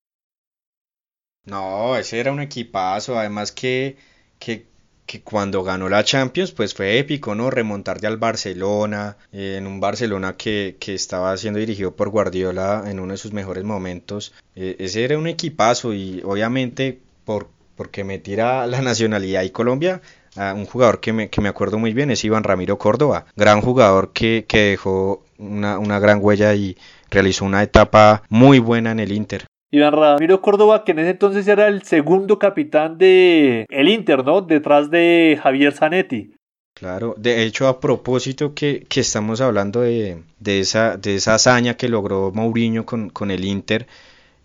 No, 1.45 1.95
ese 1.95 2.19
era 2.19 2.31
un 2.31 2.39
equipazo, 2.39 3.19
además 3.19 3.51
que, 3.51 3.97
que, 4.39 4.67
que 5.15 5.21
cuando 5.21 5.63
ganó 5.63 5.87
la 5.87 6.03
Champions, 6.03 6.51
pues 6.51 6.73
fue 6.73 6.99
épico, 6.99 7.35
¿no? 7.35 7.49
Remontar 7.49 8.05
al 8.05 8.17
Barcelona, 8.17 9.17
en 9.31 9.65
un 9.65 9.79
Barcelona 9.79 10.35
que, 10.35 10.75
que, 10.79 10.93
estaba 10.93 11.35
siendo 11.37 11.59
dirigido 11.59 11.95
por 11.95 12.09
Guardiola 12.09 12.83
en 12.87 12.99
uno 12.99 13.13
de 13.13 13.17
sus 13.17 13.31
mejores 13.31 13.63
momentos. 13.63 14.33
Eh, 14.55 14.75
ese 14.79 15.03
era 15.03 15.17
un 15.17 15.27
equipazo 15.27 15.93
y 15.93 16.21
obviamente 16.23 16.99
por, 17.23 17.47
porque 17.75 18.03
me 18.03 18.19
tira 18.19 18.67
la 18.67 18.81
nacionalidad 18.81 19.43
y 19.43 19.51
Colombia, 19.51 20.01
un 20.35 20.65
jugador 20.65 20.99
que 20.99 21.13
me, 21.13 21.29
que 21.29 21.39
me 21.39 21.47
acuerdo 21.47 21.79
muy 21.79 21.93
bien 21.93 22.11
es 22.11 22.25
Iván 22.25 22.43
Ramiro 22.43 22.77
Córdoba, 22.77 23.25
gran 23.37 23.61
jugador 23.61 24.11
que, 24.11 24.43
que 24.45 24.71
dejó 24.71 25.23
una, 25.37 25.79
una 25.79 25.97
gran 25.99 26.19
huella 26.21 26.53
y 26.55 26.77
realizó 27.09 27.45
una 27.45 27.63
etapa 27.63 28.23
muy 28.27 28.59
buena 28.59 28.91
en 28.91 28.99
el 28.99 29.13
Inter. 29.13 29.45
Iván 29.75 29.93
Ramiro 29.93 30.41
Córdoba, 30.41 30.83
que 30.83 30.91
en 30.93 30.99
ese 30.99 31.11
entonces 31.11 31.47
era 31.47 31.67
el 31.67 31.83
segundo 31.83 32.39
capitán 32.39 32.97
de 32.97 33.65
el 33.69 33.89
Inter, 33.89 34.23
¿no? 34.23 34.41
Detrás 34.41 34.89
de 34.89 35.39
Javier 35.41 35.73
Zanetti. 35.73 36.31
Claro, 36.73 37.15
de 37.17 37.43
hecho 37.43 37.67
a 37.67 37.79
propósito 37.79 38.53
que, 38.53 38.85
que 38.89 38.99
estamos 38.99 39.39
hablando 39.39 39.81
de, 39.81 40.23
de, 40.39 40.59
esa, 40.59 40.97
de 40.97 41.15
esa 41.15 41.35
hazaña 41.35 41.75
que 41.75 41.87
logró 41.87 42.31
Mourinho 42.33 42.85
con, 42.85 43.09
con 43.09 43.31
el 43.31 43.45
Inter, 43.45 43.87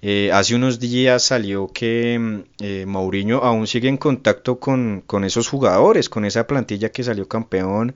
eh, 0.03 0.31
hace 0.33 0.55
unos 0.55 0.81
días 0.81 1.25
salió 1.25 1.69
que 1.69 2.45
eh, 2.61 2.87
Mourinho 2.87 3.39
aún 3.39 3.67
sigue 3.67 3.89
en 3.89 3.99
contacto 3.99 4.59
con, 4.59 5.03
con, 5.07 5.25
esos 5.25 5.49
jugadores, 5.49 6.09
con 6.09 6.25
esa 6.25 6.47
plantilla 6.47 6.91
que 6.91 7.05
salió 7.05 7.29
campeón 7.29 7.95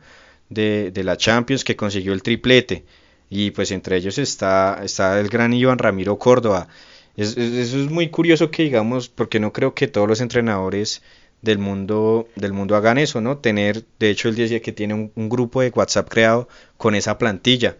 de, 0.50 0.90
de 0.90 1.04
la 1.04 1.16
Champions, 1.16 1.64
que 1.64 1.76
consiguió 1.76 2.12
el 2.12 2.22
triplete. 2.22 2.84
Y 3.30 3.52
pues 3.52 3.70
entre 3.70 3.96
ellos 3.96 4.18
está, 4.18 4.80
está 4.84 5.18
el 5.18 5.28
gran 5.28 5.52
Iván 5.52 5.78
Ramiro 5.78 6.18
Córdoba. 6.18 6.68
Es, 7.16 7.36
es, 7.36 7.52
eso 7.54 7.78
es 7.78 7.90
muy 7.90 8.08
curioso 8.08 8.50
que 8.50 8.64
digamos, 8.64 9.08
porque 9.08 9.40
no 9.40 9.52
creo 9.52 9.74
que 9.74 9.88
todos 9.88 10.08
los 10.08 10.20
entrenadores 10.20 11.02
del 11.42 11.58
mundo, 11.58 12.28
del 12.36 12.52
mundo 12.52 12.74
hagan 12.76 12.98
eso, 12.98 13.20
¿no? 13.20 13.38
Tener, 13.38 13.84
de 13.98 14.10
hecho, 14.10 14.28
él 14.28 14.34
decía 14.34 14.60
que 14.60 14.72
tiene 14.72 14.94
un, 14.94 15.12
un 15.14 15.28
grupo 15.28 15.60
de 15.60 15.70
WhatsApp 15.70 16.08
creado 16.08 16.48
con 16.76 16.94
esa 16.94 17.18
plantilla. 17.18 17.76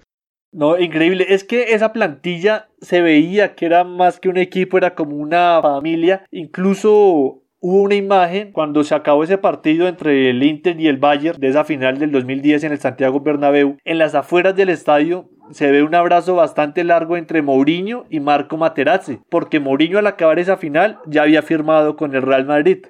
No, 0.52 0.78
increíble. 0.78 1.26
Es 1.30 1.42
que 1.42 1.74
esa 1.74 1.92
plantilla 1.92 2.68
se 2.80 3.00
veía 3.00 3.56
que 3.56 3.66
era 3.66 3.82
más 3.82 4.20
que 4.20 4.28
un 4.28 4.36
equipo, 4.36 4.78
era 4.78 4.94
como 4.94 5.16
una 5.16 5.60
familia. 5.60 6.24
Incluso 6.30 7.43
hubo 7.64 7.80
una 7.80 7.94
imagen 7.94 8.52
cuando 8.52 8.84
se 8.84 8.94
acabó 8.94 9.24
ese 9.24 9.38
partido 9.38 9.88
entre 9.88 10.28
el 10.28 10.42
Inter 10.42 10.78
y 10.78 10.86
el 10.86 10.98
Bayern 10.98 11.40
de 11.40 11.48
esa 11.48 11.64
final 11.64 11.98
del 11.98 12.12
2010 12.12 12.64
en 12.64 12.72
el 12.72 12.78
Santiago 12.78 13.20
Bernabéu. 13.20 13.78
En 13.86 13.96
las 13.96 14.14
afueras 14.14 14.54
del 14.54 14.68
estadio 14.68 15.30
se 15.50 15.70
ve 15.70 15.82
un 15.82 15.94
abrazo 15.94 16.34
bastante 16.34 16.84
largo 16.84 17.16
entre 17.16 17.40
Mourinho 17.40 18.04
y 18.10 18.20
Marco 18.20 18.58
Materazzi, 18.58 19.18
porque 19.30 19.60
Mourinho 19.60 19.98
al 19.98 20.06
acabar 20.06 20.38
esa 20.38 20.58
final 20.58 20.98
ya 21.06 21.22
había 21.22 21.40
firmado 21.40 21.96
con 21.96 22.14
el 22.14 22.20
Real 22.20 22.44
Madrid. 22.44 22.84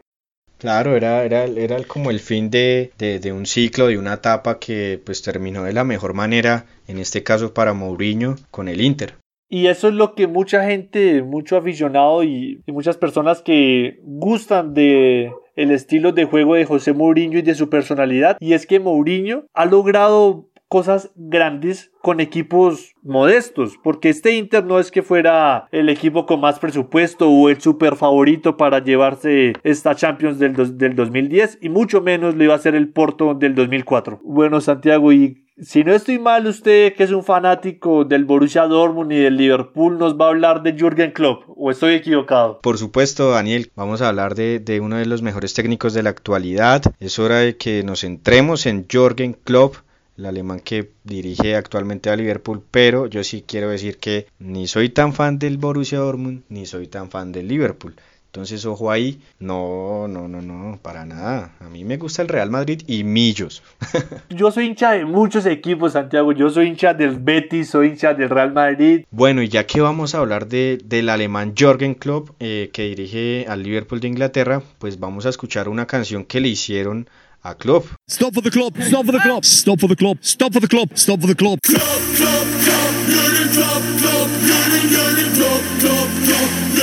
Claro, 0.58 0.96
era, 0.96 1.22
era, 1.22 1.44
era 1.44 1.80
como 1.84 2.10
el 2.10 2.18
fin 2.18 2.50
de, 2.50 2.90
de, 2.98 3.20
de, 3.20 3.32
un 3.32 3.46
ciclo, 3.46 3.87
de 3.87 3.98
una 3.98 4.14
etapa 4.14 4.58
que 4.58 5.00
pues 5.04 5.22
terminó 5.22 5.62
de 5.62 5.72
la 5.72 5.84
mejor 5.84 6.14
manera, 6.14 6.66
en 6.88 6.98
este 6.98 7.22
caso 7.22 7.54
para 7.54 7.74
Mourinho, 7.74 8.34
con 8.50 8.66
el 8.66 8.80
Inter. 8.80 9.14
Y 9.55 9.69
eso 9.69 9.87
es 9.87 9.95
lo 9.95 10.17
que 10.17 10.27
mucha 10.27 10.64
gente, 10.64 11.23
mucho 11.23 11.57
aficionado 11.57 12.25
y, 12.25 12.61
muchas 12.67 12.97
personas 12.97 13.40
que 13.40 14.01
gustan 14.03 14.75
de 14.75 15.31
el 15.55 15.71
estilo 15.71 16.11
de 16.11 16.25
juego 16.25 16.57
de 16.57 16.64
José 16.64 16.93
Mourinho 16.93 17.38
y 17.38 17.43
de 17.43 17.55
su 17.55 17.71
personalidad, 17.71 18.37
y 18.40 18.55
es 18.55 18.67
que 18.67 18.81
Mourinho 18.81 19.45
ha 19.55 19.67
logrado 19.67 20.49
cosas 20.74 21.12
grandes 21.14 21.92
con 22.02 22.18
equipos 22.18 22.96
modestos, 23.00 23.78
porque 23.80 24.08
este 24.08 24.32
Inter 24.32 24.64
no 24.64 24.80
es 24.80 24.90
que 24.90 25.04
fuera 25.04 25.68
el 25.70 25.88
equipo 25.88 26.26
con 26.26 26.40
más 26.40 26.58
presupuesto 26.58 27.30
o 27.30 27.48
el 27.48 27.60
super 27.60 27.94
favorito 27.94 28.56
para 28.56 28.82
llevarse 28.82 29.52
esta 29.62 29.94
Champions 29.94 30.40
del, 30.40 30.76
del 30.76 30.96
2010 30.96 31.58
y 31.60 31.68
mucho 31.68 32.00
menos 32.00 32.34
le 32.34 32.46
iba 32.46 32.56
a 32.56 32.58
ser 32.58 32.74
el 32.74 32.88
Porto 32.88 33.34
del 33.34 33.54
2004. 33.54 34.18
Bueno, 34.24 34.60
Santiago, 34.60 35.12
y 35.12 35.44
si 35.56 35.84
no 35.84 35.92
estoy 35.92 36.18
mal, 36.18 36.48
usted 36.48 36.94
que 36.94 37.04
es 37.04 37.12
un 37.12 37.22
fanático 37.22 38.04
del 38.04 38.24
Borussia 38.24 38.62
Dortmund 38.62 39.12
y 39.12 39.20
del 39.20 39.37
Liverpool 39.37 39.96
nos 39.96 40.18
va 40.18 40.26
a 40.26 40.30
hablar 40.30 40.64
de 40.64 40.72
Jürgen 40.72 41.12
Klopp, 41.12 41.44
o 41.46 41.70
estoy 41.70 41.94
equivocado. 41.94 42.58
Por 42.60 42.78
supuesto, 42.78 43.30
Daniel, 43.30 43.70
vamos 43.76 44.02
a 44.02 44.08
hablar 44.08 44.34
de, 44.34 44.58
de 44.58 44.80
uno 44.80 44.96
de 44.96 45.06
los 45.06 45.22
mejores 45.22 45.54
técnicos 45.54 45.94
de 45.94 46.02
la 46.02 46.10
actualidad. 46.10 46.82
Es 46.98 47.20
hora 47.20 47.38
de 47.38 47.56
que 47.56 47.84
nos 47.84 48.00
centremos 48.00 48.66
en 48.66 48.88
Jürgen 48.88 49.34
Klopp 49.34 49.76
el 50.16 50.27
alemán 50.27 50.61
que 50.61 50.90
dirige 51.03 51.57
actualmente 51.57 52.11
a 52.11 52.16
Liverpool, 52.16 52.62
pero 52.70 53.07
yo 53.07 53.24
sí 53.24 53.44
quiero 53.46 53.70
decir 53.70 53.98
que 53.98 54.27
ni 54.38 54.66
soy 54.66 54.88
tan 54.88 55.12
fan 55.12 55.38
del 55.38 55.59
Borussia 55.59 55.98
Dortmund 55.98 56.42
ni 56.48 56.66
soy 56.66 56.87
tan 56.87 57.11
fan 57.11 57.33
del 57.33 57.48
Liverpool. 57.48 57.94
Entonces, 58.35 58.66
ojo 58.66 58.90
ahí, 58.90 59.20
no, 59.38 60.09
no, 60.09 60.27
no, 60.27 60.42
no, 60.42 60.77
para 60.83 61.07
nada. 61.07 61.53
A 61.61 61.68
mí 61.68 61.85
me 61.85 61.98
gusta 61.98 62.20
el 62.20 62.27
Real 62.27 62.50
Madrid 62.50 62.83
y 62.88 63.05
Millos. 63.05 63.62
yo 64.29 64.50
soy 64.50 64.66
hincha 64.66 64.90
de 64.90 65.05
muchos 65.05 65.46
equipos, 65.46 65.92
Santiago. 65.92 66.33
Yo 66.33 66.50
soy 66.50 66.66
hincha 66.66 66.94
del 66.94 67.16
Betis, 67.20 67.70
soy 67.70 67.90
hincha 67.90 68.12
del 68.12 68.29
Real 68.29 68.53
Madrid. 68.53 69.05
Bueno, 69.12 69.40
y 69.40 69.48
ya 69.48 69.68
que 69.68 69.81
vamos 69.81 70.16
a 70.16 70.18
hablar 70.18 70.48
de, 70.48 70.81
del 70.85 71.11
alemán 71.11 71.55
Jürgen 71.57 71.94
Klopp, 71.94 72.31
eh, 72.40 72.70
que 72.72 72.83
dirige 72.83 73.46
al 73.48 73.62
Liverpool 73.62 74.00
de 74.00 74.09
Inglaterra, 74.09 74.62
pues 74.81 74.98
vamos 74.98 75.27
a 75.27 75.29
escuchar 75.29 75.68
una 75.68 75.87
canción 75.87 76.24
que 76.24 76.40
le 76.40 76.48
hicieron 76.48 77.09
a 77.44 77.54
Klopp. 77.54 77.87
Stop 78.09 78.35
for 78.35 78.40
the 78.40 78.50
club, 78.50 78.74
stop 78.80 79.04
for 79.04 79.12
the 79.12 79.20
club, 79.20 79.44
stop 79.44 79.80
for 79.80 79.88
the 79.88 79.96
club, 79.96 80.18
stop 80.22 80.52
for 80.52 80.61
the 80.61 80.68
club, 80.68 80.88
stop 80.94 81.20
for 81.20 81.26
the 81.26 81.35
club. 81.35 81.59
Club, 81.62 81.80
club, 82.16 82.46
club, 82.64 82.94
Jürgen 83.09 83.48
Klopp, 83.52 83.83
club, 84.00 84.28
Jürgen, 84.48 84.88
Jürgen 84.88 85.33
Klopp, 85.35 85.62
club, 85.80 86.09
club, 86.24 86.48
Jürgen 86.50 86.73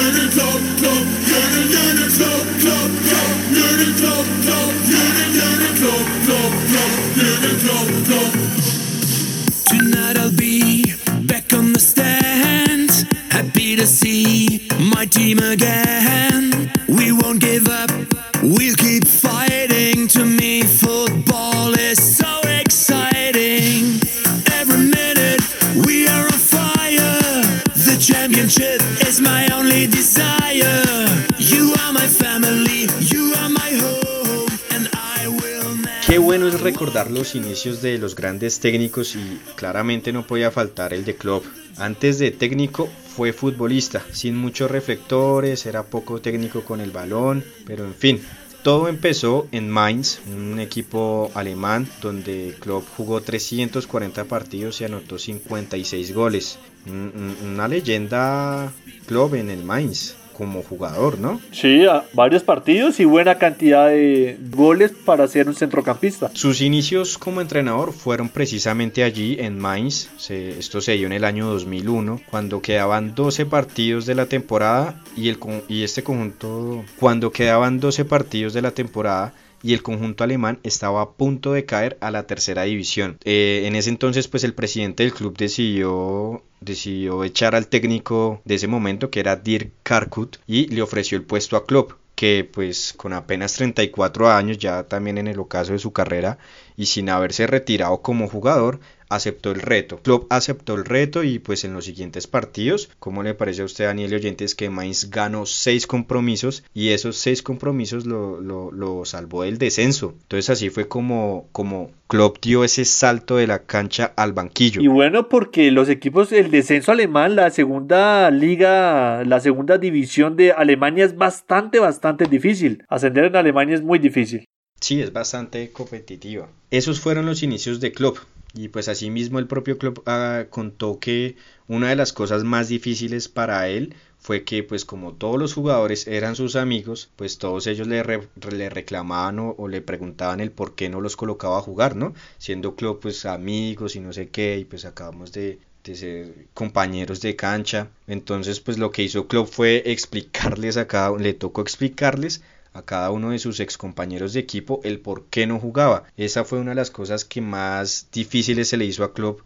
los 37.09 37.35
inicios 37.35 37.81
de 37.81 37.97
los 37.97 38.15
grandes 38.15 38.59
técnicos 38.59 39.15
y 39.15 39.39
claramente 39.55 40.11
no 40.11 40.27
podía 40.27 40.51
faltar 40.51 40.93
el 40.93 41.05
de 41.05 41.15
Klopp. 41.15 41.45
Antes 41.77 42.19
de 42.19 42.31
técnico 42.31 42.89
fue 43.15 43.33
futbolista, 43.33 44.03
sin 44.11 44.35
muchos 44.37 44.69
reflectores, 44.69 45.65
era 45.65 45.83
poco 45.83 46.21
técnico 46.21 46.61
con 46.61 46.81
el 46.81 46.91
balón, 46.91 47.43
pero 47.65 47.85
en 47.85 47.95
fin, 47.95 48.21
todo 48.63 48.87
empezó 48.89 49.47
en 49.51 49.69
Mainz, 49.69 50.19
un 50.27 50.59
equipo 50.59 51.31
alemán 51.33 51.87
donde 52.01 52.55
Klopp 52.59 52.85
jugó 52.95 53.21
340 53.21 54.25
partidos 54.25 54.81
y 54.81 54.83
anotó 54.83 55.17
56 55.17 56.13
goles. 56.13 56.59
Una 56.85 57.67
leyenda 57.67 58.71
Klopp 59.07 59.33
en 59.33 59.49
el 59.49 59.63
Mainz 59.63 60.15
como 60.41 60.63
jugador, 60.63 61.19
¿no? 61.19 61.39
Sí, 61.51 61.85
varios 62.13 62.41
partidos 62.41 62.99
y 62.99 63.05
buena 63.05 63.37
cantidad 63.37 63.89
de 63.89 64.39
goles 64.49 64.91
para 65.05 65.27
ser 65.27 65.47
un 65.47 65.53
centrocampista. 65.53 66.31
Sus 66.33 66.61
inicios 66.61 67.19
como 67.19 67.41
entrenador 67.41 67.93
fueron 67.93 68.27
precisamente 68.27 69.03
allí 69.03 69.37
en 69.39 69.59
Mainz, 69.59 70.09
se, 70.17 70.57
esto 70.57 70.81
se 70.81 70.93
dio 70.93 71.05
en 71.05 71.13
el 71.13 71.25
año 71.25 71.45
2001, 71.45 72.21
cuando 72.31 72.59
quedaban 72.59 73.13
12 73.13 73.45
partidos 73.45 74.07
de 74.07 74.15
la 74.15 74.25
temporada 74.25 75.03
y, 75.15 75.29
el, 75.29 75.37
y 75.67 75.83
este 75.83 76.01
conjunto, 76.01 76.83
cuando 76.99 77.31
quedaban 77.31 77.79
12 77.79 78.05
partidos 78.05 78.53
de 78.53 78.63
la 78.63 78.71
temporada, 78.71 79.35
y 79.63 79.73
el 79.73 79.83
conjunto 79.83 80.23
alemán 80.23 80.59
estaba 80.63 81.03
a 81.03 81.11
punto 81.11 81.53
de 81.53 81.65
caer 81.65 81.95
a 82.01 82.09
la 82.09 82.25
tercera 82.25 82.63
división. 82.63 83.19
Eh, 83.25 83.65
en 83.65 83.75
ese 83.75 83.91
entonces 83.91 84.27
pues 84.27 84.43
el 84.43 84.55
presidente 84.55 85.03
del 85.03 85.13
club 85.13 85.37
decidió, 85.37 86.43
decidió 86.61 87.23
echar 87.23 87.55
al 87.55 87.67
técnico 87.67 88.41
de 88.45 88.55
ese 88.55 88.67
momento 88.67 89.09
que 89.09 89.19
era 89.19 89.35
Dirk 89.35 89.71
Karkut 89.83 90.37
y 90.47 90.67
le 90.67 90.81
ofreció 90.81 91.17
el 91.17 91.25
puesto 91.25 91.57
a 91.57 91.65
Klopp 91.65 91.93
que 92.15 92.47
pues 92.49 92.93
con 92.95 93.13
apenas 93.13 93.55
34 93.55 94.29
años 94.29 94.59
ya 94.59 94.83
también 94.83 95.17
en 95.17 95.27
el 95.27 95.39
ocaso 95.39 95.73
de 95.73 95.79
su 95.79 95.91
carrera 95.91 96.37
y 96.77 96.85
sin 96.85 97.09
haberse 97.09 97.47
retirado 97.47 98.03
como 98.03 98.27
jugador, 98.29 98.79
aceptó 99.11 99.51
el 99.51 99.61
reto. 99.61 99.99
Klopp 100.01 100.31
aceptó 100.31 100.75
el 100.75 100.85
reto 100.85 101.23
y 101.23 101.39
pues 101.39 101.63
en 101.63 101.73
los 101.73 101.85
siguientes 101.85 102.27
partidos, 102.27 102.89
¿cómo 102.99 103.23
le 103.23 103.33
parece 103.33 103.61
a 103.61 103.65
usted 103.65 103.85
Daniel 103.85 104.13
oyentes 104.13 104.55
que 104.55 104.69
Mainz 104.69 105.09
ganó 105.09 105.45
seis 105.45 105.85
compromisos 105.85 106.63
y 106.73 106.89
esos 106.89 107.17
seis 107.17 107.43
compromisos 107.43 108.05
lo, 108.05 108.41
lo, 108.41 108.71
lo 108.71 109.05
salvó 109.05 109.43
del 109.43 109.57
descenso? 109.57 110.15
Entonces 110.23 110.49
así 110.49 110.69
fue 110.69 110.87
como, 110.87 111.47
como 111.51 111.91
Klopp 112.07 112.37
dio 112.41 112.63
ese 112.63 112.85
salto 112.85 113.37
de 113.37 113.47
la 113.47 113.59
cancha 113.59 114.13
al 114.15 114.33
banquillo. 114.33 114.81
Y 114.81 114.87
bueno, 114.87 115.29
porque 115.29 115.71
los 115.71 115.89
equipos, 115.89 116.31
el 116.31 116.51
descenso 116.51 116.91
alemán, 116.91 117.35
la 117.35 117.49
segunda 117.51 118.29
liga, 118.31 119.23
la 119.25 119.39
segunda 119.39 119.77
división 119.77 120.35
de 120.35 120.51
Alemania 120.51 121.05
es 121.05 121.15
bastante, 121.15 121.79
bastante 121.79 122.25
difícil. 122.25 122.83
Ascender 122.89 123.25
en 123.25 123.35
Alemania 123.35 123.75
es 123.75 123.81
muy 123.81 123.99
difícil. 123.99 124.45
Sí, 124.81 124.99
es 124.99 125.13
bastante 125.13 125.71
competitiva. 125.71 126.49
Esos 126.71 126.99
fueron 126.99 127.27
los 127.27 127.43
inicios 127.43 127.79
de 127.79 127.91
Klopp. 127.91 128.17
Y 128.53 128.67
pues 128.67 128.89
asimismo 128.89 129.39
el 129.39 129.47
propio 129.47 129.77
club 129.77 130.03
ah, 130.05 130.45
contó 130.49 130.99
que 130.99 131.35
una 131.67 131.89
de 131.89 131.95
las 131.95 132.11
cosas 132.13 132.43
más 132.43 132.67
difíciles 132.67 133.29
para 133.29 133.69
él 133.69 133.95
fue 134.19 134.43
que 134.43 134.63
pues 134.63 134.85
como 134.85 135.13
todos 135.13 135.39
los 135.39 135.53
jugadores 135.53 136.05
eran 136.07 136.35
sus 136.35 136.55
amigos, 136.55 137.09
pues 137.15 137.37
todos 137.37 137.65
ellos 137.65 137.87
le, 137.87 138.03
le 138.51 138.69
reclamaban 138.69 139.39
o, 139.39 139.67
le 139.67 139.81
preguntaban 139.81 140.41
el 140.41 140.51
por 140.51 140.75
qué 140.75 140.89
no 140.89 141.01
los 141.01 141.15
colocaba 141.15 141.57
a 141.57 141.61
jugar, 141.61 141.95
¿no? 141.95 142.13
Siendo 142.37 142.75
club 142.75 142.99
pues 143.01 143.25
amigos 143.25 143.95
y 143.95 143.99
no 143.99 144.13
sé 144.13 144.29
qué, 144.29 144.57
y 144.59 144.65
pues 144.65 144.85
acabamos 144.85 145.31
de, 145.31 145.59
de 145.83 145.95
ser 145.95 146.47
compañeros 146.53 147.21
de 147.21 147.35
cancha. 147.35 147.89
Entonces 148.07 148.59
pues 148.59 148.77
lo 148.77 148.91
que 148.91 149.03
hizo 149.03 149.27
club 149.27 149.47
fue 149.47 149.81
explicarles 149.91 150.77
a 150.77 150.87
cada 150.87 151.17
le 151.17 151.33
tocó 151.33 151.61
explicarles 151.61 152.43
a 152.73 152.83
cada 152.83 153.11
uno 153.11 153.31
de 153.31 153.39
sus 153.39 153.59
ex 153.59 153.77
compañeros 153.77 154.33
de 154.33 154.39
equipo 154.39 154.81
el 154.83 154.99
por 154.99 155.25
qué 155.25 155.47
no 155.47 155.59
jugaba. 155.59 156.03
Esa 156.17 156.43
fue 156.45 156.59
una 156.59 156.71
de 156.71 156.75
las 156.75 156.91
cosas 156.91 157.25
que 157.25 157.41
más 157.41 158.07
difíciles 158.11 158.69
se 158.69 158.77
le 158.77 158.85
hizo 158.85 159.03
a 159.03 159.13
Klopp 159.13 159.41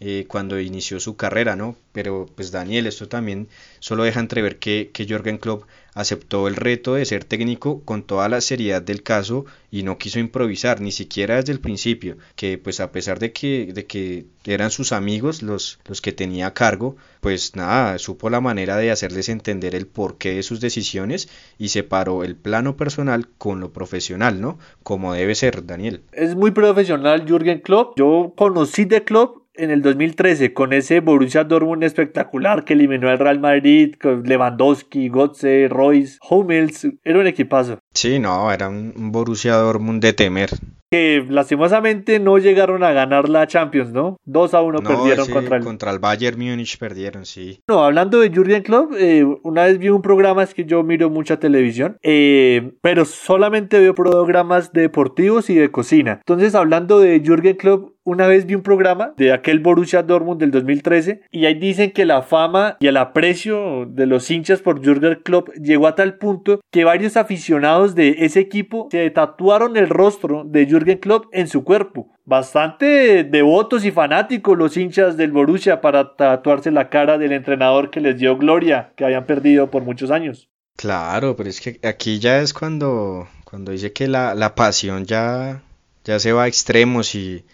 eh, 0.00 0.26
cuando 0.28 0.60
inició 0.60 1.00
su 1.00 1.16
carrera, 1.16 1.56
¿no? 1.56 1.76
Pero 1.92 2.26
pues 2.34 2.50
Daniel, 2.50 2.86
esto 2.86 3.08
también 3.08 3.48
solo 3.78 4.04
deja 4.04 4.20
entrever 4.20 4.58
que, 4.58 4.90
que 4.92 5.06
Jorgen 5.08 5.38
Klopp 5.38 5.64
aceptó 5.94 6.48
el 6.48 6.56
reto 6.56 6.94
de 6.94 7.04
ser 7.04 7.24
técnico 7.24 7.82
con 7.84 8.02
toda 8.02 8.28
la 8.28 8.40
seriedad 8.40 8.82
del 8.82 9.02
caso 9.02 9.46
y 9.70 9.84
no 9.84 9.96
quiso 9.96 10.18
improvisar, 10.18 10.80
ni 10.80 10.90
siquiera 10.92 11.36
desde 11.36 11.52
el 11.52 11.60
principio, 11.60 12.18
que 12.36 12.58
pues 12.58 12.80
a 12.80 12.90
pesar 12.90 13.18
de 13.20 13.32
que, 13.32 13.72
de 13.72 13.86
que 13.86 14.26
eran 14.44 14.70
sus 14.70 14.92
amigos 14.92 15.42
los, 15.42 15.78
los 15.86 16.00
que 16.00 16.12
tenía 16.12 16.48
a 16.48 16.54
cargo, 16.54 16.96
pues 17.20 17.54
nada, 17.54 17.96
supo 17.98 18.28
la 18.28 18.40
manera 18.40 18.76
de 18.76 18.90
hacerles 18.90 19.28
entender 19.28 19.74
el 19.74 19.86
porqué 19.86 20.34
de 20.34 20.42
sus 20.42 20.60
decisiones 20.60 21.28
y 21.58 21.68
separó 21.68 22.24
el 22.24 22.36
plano 22.36 22.76
personal 22.76 23.28
con 23.38 23.60
lo 23.60 23.72
profesional, 23.72 24.40
¿no? 24.40 24.58
Como 24.82 25.14
debe 25.14 25.34
ser, 25.34 25.64
Daniel. 25.64 26.02
Es 26.12 26.34
muy 26.34 26.50
profesional 26.50 27.24
Jürgen 27.26 27.60
Klopp. 27.60 27.96
Yo 27.96 28.32
conocí 28.36 28.84
de 28.84 29.04
Klopp 29.04 29.43
en 29.56 29.70
el 29.70 29.82
2013 29.82 30.52
con 30.52 30.72
ese 30.72 31.00
Borussia 31.00 31.44
Dortmund 31.44 31.84
espectacular 31.84 32.64
que 32.64 32.74
eliminó 32.74 33.08
al 33.08 33.18
Real 33.18 33.40
Madrid 33.40 33.94
con 34.00 34.22
Lewandowski, 34.24 35.08
Götze, 35.08 35.68
Royce, 35.68 36.18
Hummels, 36.28 36.88
era 37.04 37.18
un 37.18 37.26
equipazo. 37.26 37.78
Sí, 37.92 38.18
no, 38.18 38.50
era 38.52 38.68
un 38.68 39.12
Borussia 39.12 39.54
Dortmund 39.54 40.02
de 40.02 40.12
temer. 40.12 40.50
Que 40.90 41.24
lastimosamente 41.28 42.20
no 42.20 42.38
llegaron 42.38 42.84
a 42.84 42.92
ganar 42.92 43.28
la 43.28 43.46
Champions, 43.46 43.92
¿no? 43.92 44.16
2 44.26 44.54
a 44.54 44.62
1 44.62 44.78
no, 44.78 44.88
perdieron 44.88 45.28
contra 45.28 45.56
el... 45.56 45.64
contra 45.64 45.90
el 45.90 45.98
Bayern 45.98 46.38
Múnich 46.38 46.78
perdieron, 46.78 47.26
sí. 47.26 47.60
No, 47.66 47.84
hablando 47.84 48.20
de 48.20 48.30
Jurgen 48.32 48.62
Klopp, 48.62 48.92
eh, 48.96 49.24
una 49.42 49.64
vez 49.64 49.78
vi 49.78 49.88
un 49.88 50.02
programa, 50.02 50.42
es 50.42 50.54
que 50.54 50.64
yo 50.64 50.82
miro 50.84 51.10
mucha 51.10 51.38
televisión, 51.38 51.96
eh, 52.02 52.72
pero 52.80 53.04
solamente 53.04 53.80
veo 53.80 53.94
programas 53.94 54.72
deportivos 54.72 55.50
y 55.50 55.54
de 55.54 55.70
cocina. 55.70 56.18
Entonces, 56.20 56.54
hablando 56.54 57.00
de 57.00 57.20
Jurgen 57.24 57.56
Klopp, 57.56 57.93
una 58.04 58.26
vez 58.26 58.44
vi 58.46 58.54
un 58.54 58.62
programa 58.62 59.14
de 59.16 59.32
aquel 59.32 59.60
Borussia 59.60 60.02
Dortmund 60.02 60.38
del 60.38 60.50
2013 60.50 61.22
y 61.30 61.46
ahí 61.46 61.54
dicen 61.54 61.90
que 61.90 62.04
la 62.04 62.22
fama 62.22 62.76
y 62.80 62.86
el 62.86 62.98
aprecio 62.98 63.86
de 63.86 64.06
los 64.06 64.30
hinchas 64.30 64.60
por 64.60 64.84
Jürgen 64.84 65.20
Klopp 65.24 65.48
llegó 65.54 65.86
a 65.86 65.94
tal 65.94 66.18
punto 66.18 66.60
que 66.70 66.84
varios 66.84 67.16
aficionados 67.16 67.94
de 67.94 68.16
ese 68.20 68.40
equipo 68.40 68.88
se 68.90 69.08
tatuaron 69.10 69.76
el 69.76 69.88
rostro 69.88 70.44
de 70.44 70.66
Jürgen 70.66 70.98
Klopp 70.98 71.26
en 71.32 71.48
su 71.48 71.64
cuerpo. 71.64 72.10
Bastante 72.26 73.24
devotos 73.24 73.84
y 73.84 73.90
fanáticos 73.90 74.56
los 74.56 74.76
hinchas 74.76 75.16
del 75.16 75.32
Borussia 75.32 75.80
para 75.80 76.14
tatuarse 76.14 76.70
la 76.70 76.90
cara 76.90 77.16
del 77.16 77.32
entrenador 77.32 77.90
que 77.90 78.00
les 78.00 78.18
dio 78.18 78.36
gloria, 78.36 78.92
que 78.96 79.04
habían 79.04 79.24
perdido 79.24 79.70
por 79.70 79.82
muchos 79.82 80.10
años. 80.10 80.48
Claro, 80.76 81.36
pero 81.36 81.48
es 81.48 81.60
que 81.60 81.80
aquí 81.86 82.18
ya 82.18 82.40
es 82.40 82.52
cuando, 82.52 83.28
cuando 83.44 83.72
dice 83.72 83.92
que 83.92 84.08
la, 84.08 84.34
la 84.34 84.54
pasión 84.54 85.04
ya, 85.04 85.62
ya 86.04 86.18
se 86.18 86.32
va 86.32 86.44
a 86.44 86.48
extremos 86.48 87.14
y, 87.14 87.44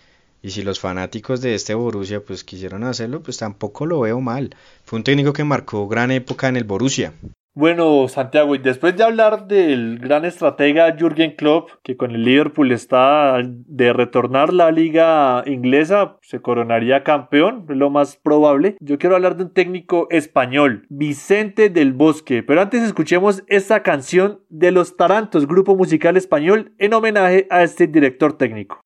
y 0.43 0.51
si 0.51 0.63
los 0.63 0.81
fanáticos 0.81 1.41
de 1.41 1.55
este 1.55 1.75
Borussia 1.75 2.21
pues 2.25 2.45
quisieron 2.45 2.85
hacerlo, 2.85 3.23
pues 3.23 3.39
tampoco 3.39 3.87
lo 3.87 4.01
veo 4.01 4.21
mal. 4.21 4.55
Fue 4.85 4.99
un 4.99 5.05
técnico 5.05 5.33
que 5.33 5.45
marcó 5.45 5.89
gran 5.89 6.11
época 6.11 6.49
en 6.49 6.57
el 6.57 6.65
Borussia. 6.65 7.13
Bueno, 7.53 8.07
Santiago, 8.07 8.55
y 8.55 8.59
después 8.59 8.97
de 8.97 9.03
hablar 9.03 9.49
del 9.49 9.99
gran 9.99 10.25
estratega 10.25 10.97
Jürgen 10.97 11.33
Klopp, 11.33 11.71
que 11.83 11.97
con 11.97 12.13
el 12.13 12.25
Liverpool 12.25 12.71
está 12.71 13.43
de 13.45 13.93
retornar 13.93 14.53
la 14.53 14.71
liga 14.71 15.43
inglesa, 15.47 16.17
se 16.23 16.41
coronaría 16.41 17.03
campeón, 17.03 17.67
lo 17.69 17.91
más 17.91 18.17
probable. 18.17 18.77
Yo 18.79 18.99
quiero 18.99 19.17
hablar 19.17 19.37
de 19.37 19.45
un 19.45 19.53
técnico 19.53 20.07
español, 20.11 20.87
Vicente 20.91 21.71
del 21.71 21.93
Bosque. 21.93 22.45
Pero 22.45 22.61
antes 22.61 22.85
escuchemos 22.85 23.43
esta 23.49 23.83
canción 23.83 24.41
de 24.49 24.71
Los 24.71 24.97
Tarantos, 24.97 25.49
grupo 25.49 25.75
musical 25.75 26.17
español, 26.17 26.73
en 26.79 26.95
homenaje 26.95 27.49
a 27.51 27.65
este 27.65 27.89
director 27.89 28.39
técnico. 28.39 28.81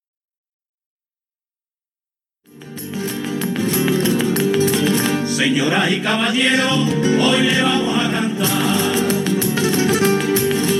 Señora 5.35 5.90
y 5.90 6.01
caballero, 6.01 6.87
hoy 7.20 7.42
le 7.42 7.61
vamos 7.61 7.99
a 7.99 8.09
cantar. 8.09 8.49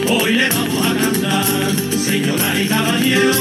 Hoy 0.09 0.33
le 0.35 0.49
vamos 0.49 0.87
a 0.87 0.95
cantar. 0.95 1.45
Señora 1.99 2.63
y 2.63 2.67
caballero, 2.69 3.33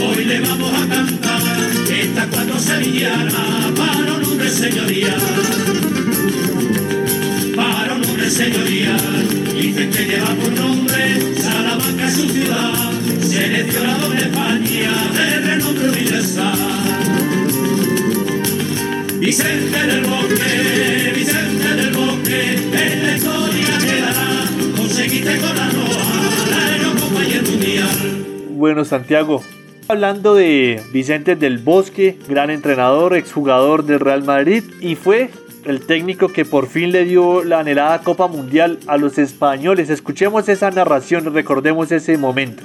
hoy 0.00 0.24
le 0.26 0.38
vamos 0.38 0.72
a 0.72 0.86
cantar. 0.86 1.42
Estas 1.90 2.26
cuatro 2.26 2.56
sevillanas 2.60 3.34
para 3.76 4.12
un 4.12 4.24
hombre 4.24 4.48
señoría. 4.48 5.16
Para 7.56 7.94
un 7.94 8.04
hombre 8.04 8.30
señoría. 8.30 8.96
Dicen 9.60 9.90
que 9.90 10.04
lleva 10.04 10.34
por 10.36 10.52
nombre 10.52 11.34
Salamanca 11.36 12.10
su 12.12 12.28
ciudad. 12.28 12.92
Seleccionado 13.20 14.08
de 14.10 14.18
España 14.18 14.92
de 15.16 15.40
renombre 15.40 15.88
universal. 15.88 17.09
Vicente 19.20 19.86
del 19.86 20.06
Bosque, 20.06 21.12
Vicente 21.14 21.74
del 21.74 21.94
Bosque, 21.94 22.54
en 22.54 23.06
la 23.06 23.16
historia 23.16 23.78
quedará. 23.78 24.46
Conseguiste 24.74 25.36
con 25.36 25.56
la 25.56 25.68
Roa, 25.68 26.48
la 26.50 26.76
Eurocopa 26.76 27.24
y 27.24 27.32
el 27.34 27.42
Mundial. 27.42 28.46
Bueno, 28.48 28.86
Santiago, 28.86 29.44
hablando 29.88 30.34
de 30.34 30.82
Vicente 30.90 31.36
del 31.36 31.58
Bosque, 31.58 32.18
gran 32.30 32.48
entrenador, 32.48 33.14
exjugador 33.14 33.84
del 33.84 34.00
Real 34.00 34.24
Madrid 34.24 34.64
y 34.80 34.94
fue 34.94 35.28
el 35.66 35.82
técnico 35.82 36.28
que 36.28 36.46
por 36.46 36.66
fin 36.66 36.90
le 36.90 37.04
dio 37.04 37.44
la 37.44 37.60
anhelada 37.60 38.00
Copa 38.00 38.26
Mundial 38.26 38.78
a 38.86 38.96
los 38.96 39.18
españoles. 39.18 39.90
Escuchemos 39.90 40.48
esa 40.48 40.70
narración, 40.70 41.34
recordemos 41.34 41.92
ese 41.92 42.16
momento. 42.16 42.62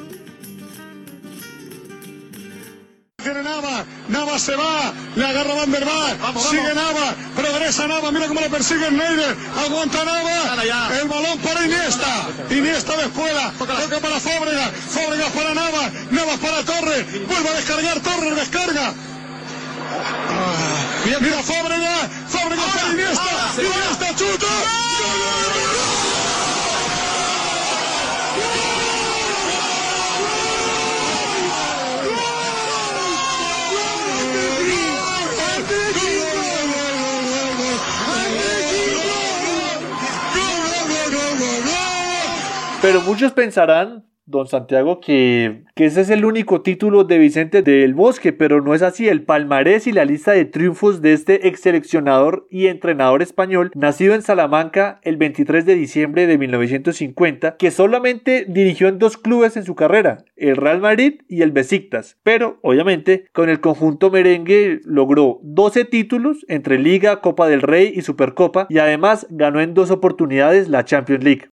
Nava, 4.35 4.39
se 4.39 4.55
va, 4.55 4.93
le 5.15 5.25
agarra 5.25 5.53
Van 5.55 5.71
der 5.71 5.85
Vaart, 5.85 6.37
sigue 6.49 6.73
Nava, 6.73 7.15
progresa 7.35 7.87
Nava, 7.87 8.11
mira 8.11 8.27
cómo 8.27 8.41
le 8.41 8.49
persigue 8.49 8.91
Neider, 8.91 9.35
aguanta 9.63 10.03
Nava, 10.03 10.99
el 10.99 11.07
balón 11.07 11.39
para 11.39 11.63
Iniesta, 11.63 12.27
Iniesta 12.49 12.97
de 12.97 13.03
escuela, 13.03 13.53
toca 13.57 13.99
para 13.99 14.19
Fábregas, 14.19 14.71
Fábregas 14.89 15.31
para 15.31 15.53
Nava, 15.53 15.89
Nava 16.11 16.37
para 16.37 16.63
Torres, 16.63 17.27
vuelve 17.27 17.49
a 17.49 17.53
descargar, 17.53 17.99
Torres 18.01 18.35
descarga. 18.35 18.93
Ah, 20.29 21.19
mira 21.21 21.43
Fábregas, 21.43 22.09
Fábregas 22.27 22.71
para 22.73 22.91
Iniesta, 22.91 23.31
Iniesta 23.57 24.15
chuta. 24.15 24.84
Pero 42.85 43.01
muchos 43.01 43.31
pensarán 43.31 44.05
don 44.27 44.45
Santiago, 44.45 44.99
que, 44.99 45.63
ese 45.75 46.01
es 46.01 46.09
el 46.11 46.23
único 46.23 46.61
título 46.61 47.03
de 47.03 47.17
Vicente 47.17 47.63
del 47.63 47.95
Bosque, 47.95 48.31
pero 48.31 48.61
no 48.61 48.75
es 48.75 48.83
así. 48.83 49.09
El 49.09 49.23
palmarés 49.23 49.87
y 49.87 49.91
la 49.91 50.05
lista 50.05 50.33
de 50.33 50.45
triunfos 50.45 51.01
de 51.01 51.13
este 51.13 51.47
ex 51.47 51.61
seleccionador 51.61 52.45
y 52.51 52.67
entrenador 52.67 53.23
español, 53.23 53.71
nacido 53.73 54.13
en 54.13 54.21
Salamanca 54.21 54.99
el 55.01 55.17
23 55.17 55.65
de 55.65 55.73
diciembre 55.73 56.27
de 56.27 56.37
1950, 56.37 57.57
que 57.57 57.71
solamente 57.71 58.45
dirigió 58.47 58.87
en 58.87 58.99
dos 58.99 59.17
clubes 59.17 59.57
en 59.57 59.65
su 59.65 59.73
carrera, 59.73 60.23
el 60.35 60.55
Real 60.55 60.79
Madrid 60.79 61.21
y 61.27 61.41
el 61.41 61.51
Besiktas, 61.51 62.19
pero 62.21 62.59
obviamente 62.61 63.25
con 63.33 63.49
el 63.49 63.61
conjunto 63.61 64.11
merengue 64.11 64.79
logró 64.83 65.39
12 65.41 65.85
títulos 65.85 66.45
entre 66.47 66.77
Liga, 66.77 67.19
Copa 67.21 67.47
del 67.47 67.63
Rey 67.63 67.91
y 67.95 68.03
Supercopa 68.03 68.67
y 68.69 68.77
además 68.77 69.25
ganó 69.31 69.59
en 69.59 69.73
dos 69.73 69.89
oportunidades 69.89 70.69
la 70.69 70.85
Champions 70.85 71.23
League. 71.23 71.49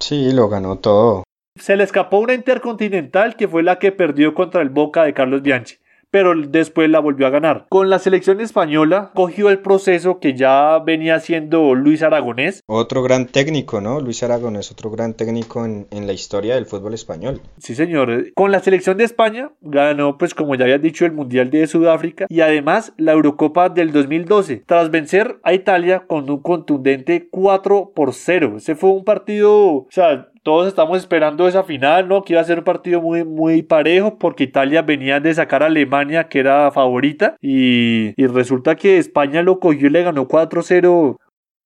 Sí, 0.00 0.32
lo 0.32 0.48
ganó 0.48 0.78
todo. 0.78 1.24
Se 1.56 1.76
le 1.76 1.84
escapó 1.84 2.18
una 2.18 2.34
intercontinental 2.34 3.36
que 3.36 3.46
fue 3.46 3.62
la 3.62 3.78
que 3.78 3.92
perdió 3.92 4.34
contra 4.34 4.62
el 4.62 4.70
Boca 4.70 5.04
de 5.04 5.14
Carlos 5.14 5.42
Bianchi 5.42 5.76
pero 6.10 6.34
después 6.34 6.90
la 6.90 7.00
volvió 7.00 7.26
a 7.26 7.30
ganar. 7.30 7.66
Con 7.68 7.90
la 7.90 7.98
selección 7.98 8.40
española 8.40 9.10
cogió 9.14 9.48
el 9.50 9.60
proceso 9.60 10.18
que 10.18 10.34
ya 10.34 10.78
venía 10.78 11.14
haciendo 11.16 11.74
Luis 11.74 12.02
Aragonés. 12.02 12.62
Otro 12.66 13.02
gran 13.02 13.26
técnico, 13.26 13.80
¿no? 13.80 14.00
Luis 14.00 14.22
Aragonés, 14.22 14.70
otro 14.70 14.90
gran 14.90 15.14
técnico 15.14 15.64
en, 15.64 15.86
en, 15.90 16.06
la 16.06 16.12
historia 16.12 16.54
del 16.54 16.66
fútbol 16.66 16.94
español. 16.94 17.40
Sí, 17.58 17.74
señor. 17.74 18.32
Con 18.34 18.50
la 18.50 18.60
selección 18.60 18.96
de 18.96 19.04
España 19.04 19.52
ganó, 19.60 20.18
pues 20.18 20.34
como 20.34 20.54
ya 20.54 20.64
había 20.64 20.78
dicho, 20.78 21.04
el 21.04 21.12
Mundial 21.12 21.50
de 21.50 21.66
Sudáfrica 21.66 22.26
y 22.28 22.40
además 22.40 22.92
la 22.96 23.12
Eurocopa 23.12 23.68
del 23.68 23.92
2012, 23.92 24.62
tras 24.66 24.90
vencer 24.90 25.38
a 25.42 25.52
Italia 25.52 26.04
con 26.06 26.28
un 26.30 26.40
contundente 26.40 27.28
4 27.30 27.92
por 27.94 28.14
0. 28.14 28.54
Ese 28.56 28.74
fue 28.74 28.90
un 28.90 29.04
partido, 29.04 29.52
o 29.52 29.88
sea, 29.90 30.29
todos 30.42 30.68
estamos 30.68 30.98
esperando 30.98 31.46
esa 31.46 31.64
final, 31.64 32.08
¿no? 32.08 32.22
Que 32.22 32.34
iba 32.34 32.42
a 32.42 32.44
ser 32.44 32.58
un 32.58 32.64
partido 32.64 33.00
muy, 33.00 33.24
muy 33.24 33.62
parejo 33.62 34.18
porque 34.18 34.44
Italia 34.44 34.82
venía 34.82 35.20
de 35.20 35.34
sacar 35.34 35.62
a 35.62 35.66
Alemania, 35.66 36.28
que 36.28 36.40
era 36.40 36.70
favorita, 36.70 37.36
y, 37.40 38.14
y 38.16 38.26
resulta 38.26 38.76
que 38.76 38.98
España 38.98 39.42
lo 39.42 39.60
cogió 39.60 39.88
y 39.88 39.90
le 39.90 40.02
ganó 40.02 40.28
4-0 40.28 41.18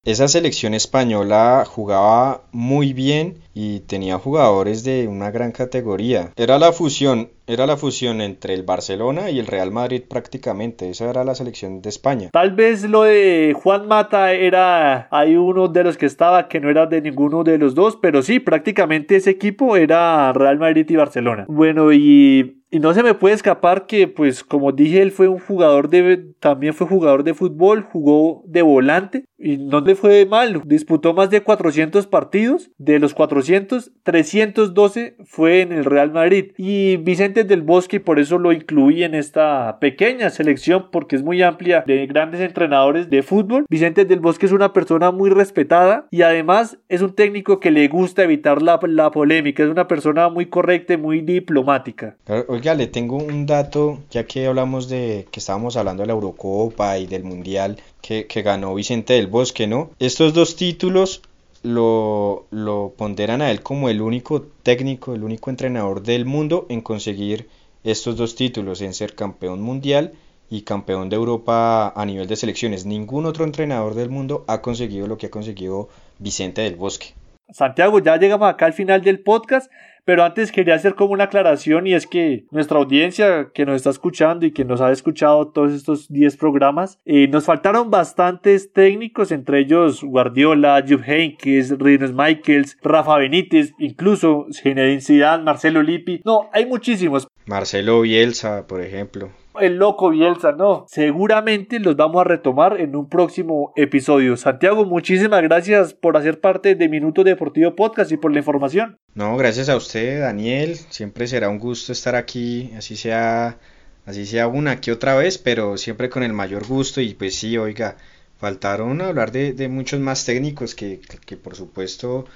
esa 0.04 0.28
selección 0.28 0.74
española 0.74 1.64
jugaba 1.66 2.42
muy 2.52 2.92
bien 2.92 3.38
y 3.54 3.80
tenía 3.80 4.18
jugadores 4.18 4.84
de 4.84 5.08
una 5.08 5.30
gran 5.30 5.52
categoría. 5.52 6.32
Era 6.36 6.58
la 6.58 6.72
fusión, 6.72 7.30
era 7.46 7.66
la 7.66 7.76
fusión 7.76 8.20
entre 8.20 8.54
el 8.54 8.64
Barcelona 8.64 9.30
y 9.30 9.38
el 9.38 9.46
Real 9.46 9.70
Madrid 9.70 10.02
prácticamente. 10.08 10.90
Esa 10.90 11.08
era 11.08 11.24
la 11.24 11.34
selección 11.34 11.80
de 11.80 11.88
España. 11.88 12.30
Tal 12.32 12.52
vez 12.52 12.82
lo 12.82 13.02
de 13.02 13.54
Juan 13.62 13.86
Mata 13.86 14.32
era 14.32 15.08
hay 15.10 15.36
uno 15.36 15.68
de 15.68 15.84
los 15.84 15.96
que 15.96 16.06
estaba 16.06 16.48
que 16.48 16.60
no 16.60 16.68
era 16.68 16.86
de 16.86 17.00
ninguno 17.00 17.44
de 17.44 17.58
los 17.58 17.74
dos, 17.74 17.96
pero 18.00 18.22
sí, 18.22 18.40
prácticamente 18.40 19.16
ese 19.16 19.30
equipo 19.30 19.76
era 19.76 20.32
Real 20.32 20.58
Madrid 20.58 20.86
y 20.88 20.96
Barcelona. 20.96 21.46
Bueno, 21.48 21.92
y 21.92 22.64
y 22.74 22.80
no 22.80 22.92
se 22.92 23.04
me 23.04 23.14
puede 23.14 23.36
escapar 23.36 23.86
que, 23.86 24.08
pues, 24.08 24.42
como 24.42 24.72
dije, 24.72 25.00
él 25.00 25.12
fue 25.12 25.28
un 25.28 25.38
jugador 25.38 25.88
de, 25.88 26.26
también 26.40 26.74
fue 26.74 26.88
jugador 26.88 27.22
de 27.22 27.32
fútbol, 27.32 27.82
jugó 27.84 28.42
de 28.48 28.62
volante 28.62 29.26
y 29.38 29.58
no 29.58 29.80
le 29.80 29.94
fue 29.94 30.26
mal. 30.26 30.60
Disputó 30.64 31.14
más 31.14 31.30
de 31.30 31.42
400 31.42 32.08
partidos. 32.08 32.72
De 32.78 32.98
los 32.98 33.14
400, 33.14 33.43
312 33.44 35.16
fue 35.24 35.60
en 35.60 35.72
el 35.72 35.84
Real 35.84 36.12
Madrid. 36.12 36.52
Y 36.56 36.96
Vicente 36.98 37.44
del 37.44 37.62
Bosque, 37.62 38.00
por 38.00 38.18
eso 38.18 38.38
lo 38.38 38.52
incluí 38.52 39.02
en 39.02 39.14
esta 39.14 39.78
pequeña 39.80 40.30
selección, 40.30 40.88
porque 40.90 41.16
es 41.16 41.22
muy 41.22 41.42
amplia 41.42 41.84
de 41.86 42.06
grandes 42.06 42.40
entrenadores 42.40 43.10
de 43.10 43.22
fútbol. 43.22 43.64
Vicente 43.68 44.04
del 44.04 44.20
Bosque 44.20 44.46
es 44.46 44.52
una 44.52 44.72
persona 44.72 45.10
muy 45.10 45.30
respetada 45.30 46.06
y 46.10 46.22
además 46.22 46.78
es 46.88 47.02
un 47.02 47.14
técnico 47.14 47.60
que 47.60 47.70
le 47.70 47.88
gusta 47.88 48.22
evitar 48.22 48.62
la, 48.62 48.78
la 48.88 49.10
polémica. 49.10 49.62
Es 49.62 49.70
una 49.70 49.88
persona 49.88 50.28
muy 50.28 50.46
correcta 50.46 50.94
y 50.94 50.98
muy 50.98 51.20
diplomática. 51.20 52.16
Oiga, 52.48 52.74
le 52.74 52.86
tengo 52.86 53.16
un 53.16 53.46
dato, 53.46 54.00
ya 54.10 54.24
que 54.24 54.46
hablamos 54.46 54.88
de 54.88 55.26
que 55.30 55.40
estábamos 55.40 55.76
hablando 55.76 56.02
de 56.02 56.08
la 56.08 56.12
Eurocopa 56.12 56.98
y 56.98 57.06
del 57.06 57.24
Mundial 57.24 57.76
que, 58.00 58.26
que 58.26 58.42
ganó 58.42 58.74
Vicente 58.74 59.14
del 59.14 59.26
Bosque, 59.26 59.66
¿no? 59.66 59.90
Estos 59.98 60.34
dos 60.34 60.56
títulos 60.56 61.22
lo, 61.64 62.46
lo 62.50 62.92
ponderan 62.96 63.40
a 63.40 63.50
él 63.50 63.62
como 63.62 63.88
el 63.88 64.02
único 64.02 64.42
técnico, 64.42 65.14
el 65.14 65.24
único 65.24 65.48
entrenador 65.50 66.02
del 66.02 66.26
mundo 66.26 66.66
en 66.68 66.82
conseguir 66.82 67.48
estos 67.84 68.16
dos 68.16 68.34
títulos, 68.36 68.82
en 68.82 68.92
ser 68.92 69.14
campeón 69.14 69.62
mundial 69.62 70.12
y 70.50 70.62
campeón 70.62 71.08
de 71.08 71.16
Europa 71.16 71.88
a 71.88 72.04
nivel 72.04 72.28
de 72.28 72.36
selecciones. 72.36 72.84
Ningún 72.84 73.24
otro 73.24 73.44
entrenador 73.44 73.94
del 73.94 74.10
mundo 74.10 74.44
ha 74.46 74.60
conseguido 74.60 75.06
lo 75.06 75.16
que 75.16 75.26
ha 75.26 75.30
conseguido 75.30 75.88
Vicente 76.18 76.60
del 76.60 76.76
Bosque. 76.76 77.14
Santiago, 77.50 77.98
ya 77.98 78.16
llegamos 78.16 78.48
acá 78.48 78.66
al 78.66 78.72
final 78.72 79.02
del 79.02 79.20
podcast. 79.20 79.70
Pero 80.04 80.22
antes 80.22 80.52
quería 80.52 80.74
hacer 80.74 80.94
como 80.94 81.14
una 81.14 81.24
aclaración 81.24 81.86
y 81.86 81.94
es 81.94 82.06
que 82.06 82.44
nuestra 82.50 82.76
audiencia 82.78 83.48
que 83.54 83.64
nos 83.64 83.76
está 83.76 83.88
escuchando 83.88 84.44
y 84.44 84.52
que 84.52 84.64
nos 84.64 84.82
ha 84.82 84.92
escuchado 84.92 85.48
todos 85.48 85.72
estos 85.72 86.12
10 86.12 86.36
programas, 86.36 86.98
eh, 87.06 87.26
nos 87.28 87.46
faltaron 87.46 87.90
bastantes 87.90 88.70
técnicos, 88.72 89.32
entre 89.32 89.60
ellos 89.60 90.04
Guardiola, 90.04 90.84
Jupp 90.86 91.08
Heynckes, 91.08 91.78
Rinus 91.78 92.12
Michaels, 92.12 92.76
Rafa 92.82 93.16
Benítez, 93.16 93.72
incluso 93.78 94.46
Zinedine 94.52 95.00
Zidane, 95.00 95.42
Marcelo 95.42 95.82
Lippi. 95.82 96.20
No, 96.22 96.50
hay 96.52 96.66
muchísimos. 96.66 97.26
Marcelo 97.46 98.02
Bielsa, 98.02 98.66
por 98.66 98.82
ejemplo 98.82 99.30
el 99.60 99.76
loco 99.76 100.10
Bielsa, 100.10 100.52
no. 100.52 100.84
Seguramente 100.88 101.78
los 101.80 101.96
vamos 101.96 102.20
a 102.20 102.24
retomar 102.24 102.80
en 102.80 102.96
un 102.96 103.08
próximo 103.08 103.72
episodio. 103.76 104.36
Santiago, 104.36 104.84
muchísimas 104.84 105.42
gracias 105.42 105.94
por 105.94 106.16
hacer 106.16 106.40
parte 106.40 106.74
de 106.74 106.88
Minuto 106.88 107.24
Deportivo 107.24 107.74
Podcast 107.74 108.10
y 108.12 108.16
por 108.16 108.32
la 108.32 108.38
información. 108.38 108.98
No, 109.14 109.36
gracias 109.36 109.68
a 109.68 109.76
usted, 109.76 110.20
Daniel. 110.20 110.76
Siempre 110.76 111.26
será 111.26 111.48
un 111.48 111.58
gusto 111.58 111.92
estar 111.92 112.14
aquí, 112.16 112.72
así 112.76 112.96
sea, 112.96 113.58
así 114.06 114.26
sea 114.26 114.48
una 114.48 114.80
que 114.80 114.92
otra 114.92 115.14
vez, 115.14 115.38
pero 115.38 115.76
siempre 115.76 116.10
con 116.10 116.22
el 116.22 116.32
mayor 116.32 116.66
gusto. 116.66 117.00
Y 117.00 117.14
pues 117.14 117.36
sí, 117.36 117.56
oiga, 117.56 117.96
faltaron 118.38 119.00
hablar 119.00 119.32
de, 119.32 119.68
muchos 119.68 120.00
más 120.00 120.24
técnicos 120.24 120.74
que, 120.74 121.00
que 121.26 121.36
por 121.36 121.54
supuesto 121.54 122.26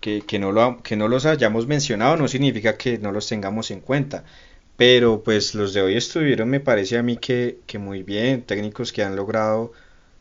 que, 0.00 0.22
que, 0.22 0.38
no 0.38 0.52
lo, 0.52 0.82
que 0.82 0.96
no 0.96 1.08
los 1.08 1.26
hayamos 1.26 1.66
mencionado 1.66 2.16
no 2.16 2.28
significa 2.28 2.76
que 2.76 2.98
no 2.98 3.12
los 3.12 3.28
tengamos 3.28 3.70
en 3.70 3.80
cuenta 3.80 4.24
pero 4.76 5.22
pues 5.22 5.54
los 5.54 5.74
de 5.74 5.82
hoy 5.82 5.96
estuvieron, 5.96 6.48
me 6.50 6.60
parece 6.60 6.98
a 6.98 7.02
mí 7.02 7.16
que, 7.16 7.60
muy 7.78 8.02
bien, 8.02 8.42
técnicos 8.42 8.92
que 8.92 9.02
han 9.04 9.16
logrado 9.16 9.72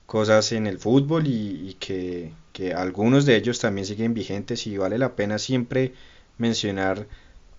cosas 0.05 0.51
en 0.51 0.67
el 0.67 0.77
fútbol 0.79 1.27
y, 1.27 1.69
y 1.69 1.73
que, 1.75 2.33
que 2.53 2.73
algunos 2.73 3.25
de 3.25 3.37
ellos 3.37 3.59
también 3.59 3.85
siguen 3.87 4.13
vigentes 4.13 4.67
y 4.67 4.77
vale 4.77 4.97
la 4.97 5.15
pena 5.15 5.39
siempre 5.39 5.93
mencionar 6.37 7.07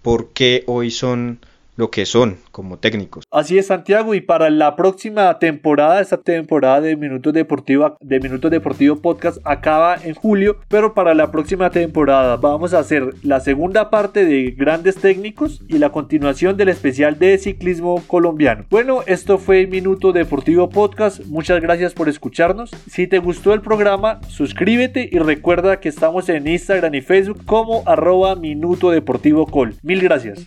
por 0.03 0.33
qué 0.33 0.65
hoy 0.67 0.91
son 0.91 1.41
lo 1.77 1.91
que 1.91 2.07
son 2.07 2.37
como 2.51 2.79
técnicos. 2.79 3.25
Así 3.31 3.59
es, 3.59 3.69
Santiago, 3.69 4.15
y 4.15 4.21
para 4.21 4.51
la 4.51 4.77
próxima 4.77 5.39
temporada, 5.39 6.01
esta 6.01 6.19
temporada 6.19 6.81
de 6.81 6.97
Minutos 6.97 7.33
Deportivo, 7.33 7.97
de 8.01 8.21
Minutos 8.21 8.51
Deportivo 8.51 8.97
Podcast 8.97 9.39
acaba 9.45 9.97
en 9.97 10.15
julio, 10.15 10.59
pero 10.69 10.95
para 10.95 11.15
la 11.15 11.31
próxima 11.31 11.71
temporada 11.71 12.37
vamos 12.37 12.75
a 12.75 12.81
hacer 12.81 13.15
la 13.23 13.41
segunda 13.41 13.91
parte 13.91 14.25
de 14.25 14.51
grandes 14.51 14.97
técnicos 14.97 15.63
y 15.69 15.79
la 15.79 15.91
continuación 15.91 16.57
del 16.57 16.69
especial 16.69 17.19
de 17.19 17.39
ciclismo 17.39 18.03
colombiano. 18.07 18.65
Bueno, 18.71 19.03
esto 19.07 19.39
fue 19.39 19.67
Minuto 19.67 20.13
Deportivo 20.13 20.69
Podcast, 20.69 21.25
muchas 21.27 21.61
gracias 21.61 21.95
por 21.95 22.09
escucharnos. 22.09 22.71
Si 22.91 23.07
te 23.07 23.19
gustó 23.19 23.55
el 23.55 23.63
programa, 23.63 24.21
suscríbete 24.29 25.09
y 25.11 25.19
recuerda 25.19 25.81
que 25.81 25.89
estamos 25.89 26.29
en 26.29 26.47
Instagram 26.47 26.95
y 26.95 27.01
Facebook 27.01 27.45
como 27.47 27.83
arroba 27.87 28.37
Minuto 28.37 28.91
Deportivo 28.91 29.47
Col. 29.47 29.75
Mil 29.83 30.01
gracias. 30.01 30.43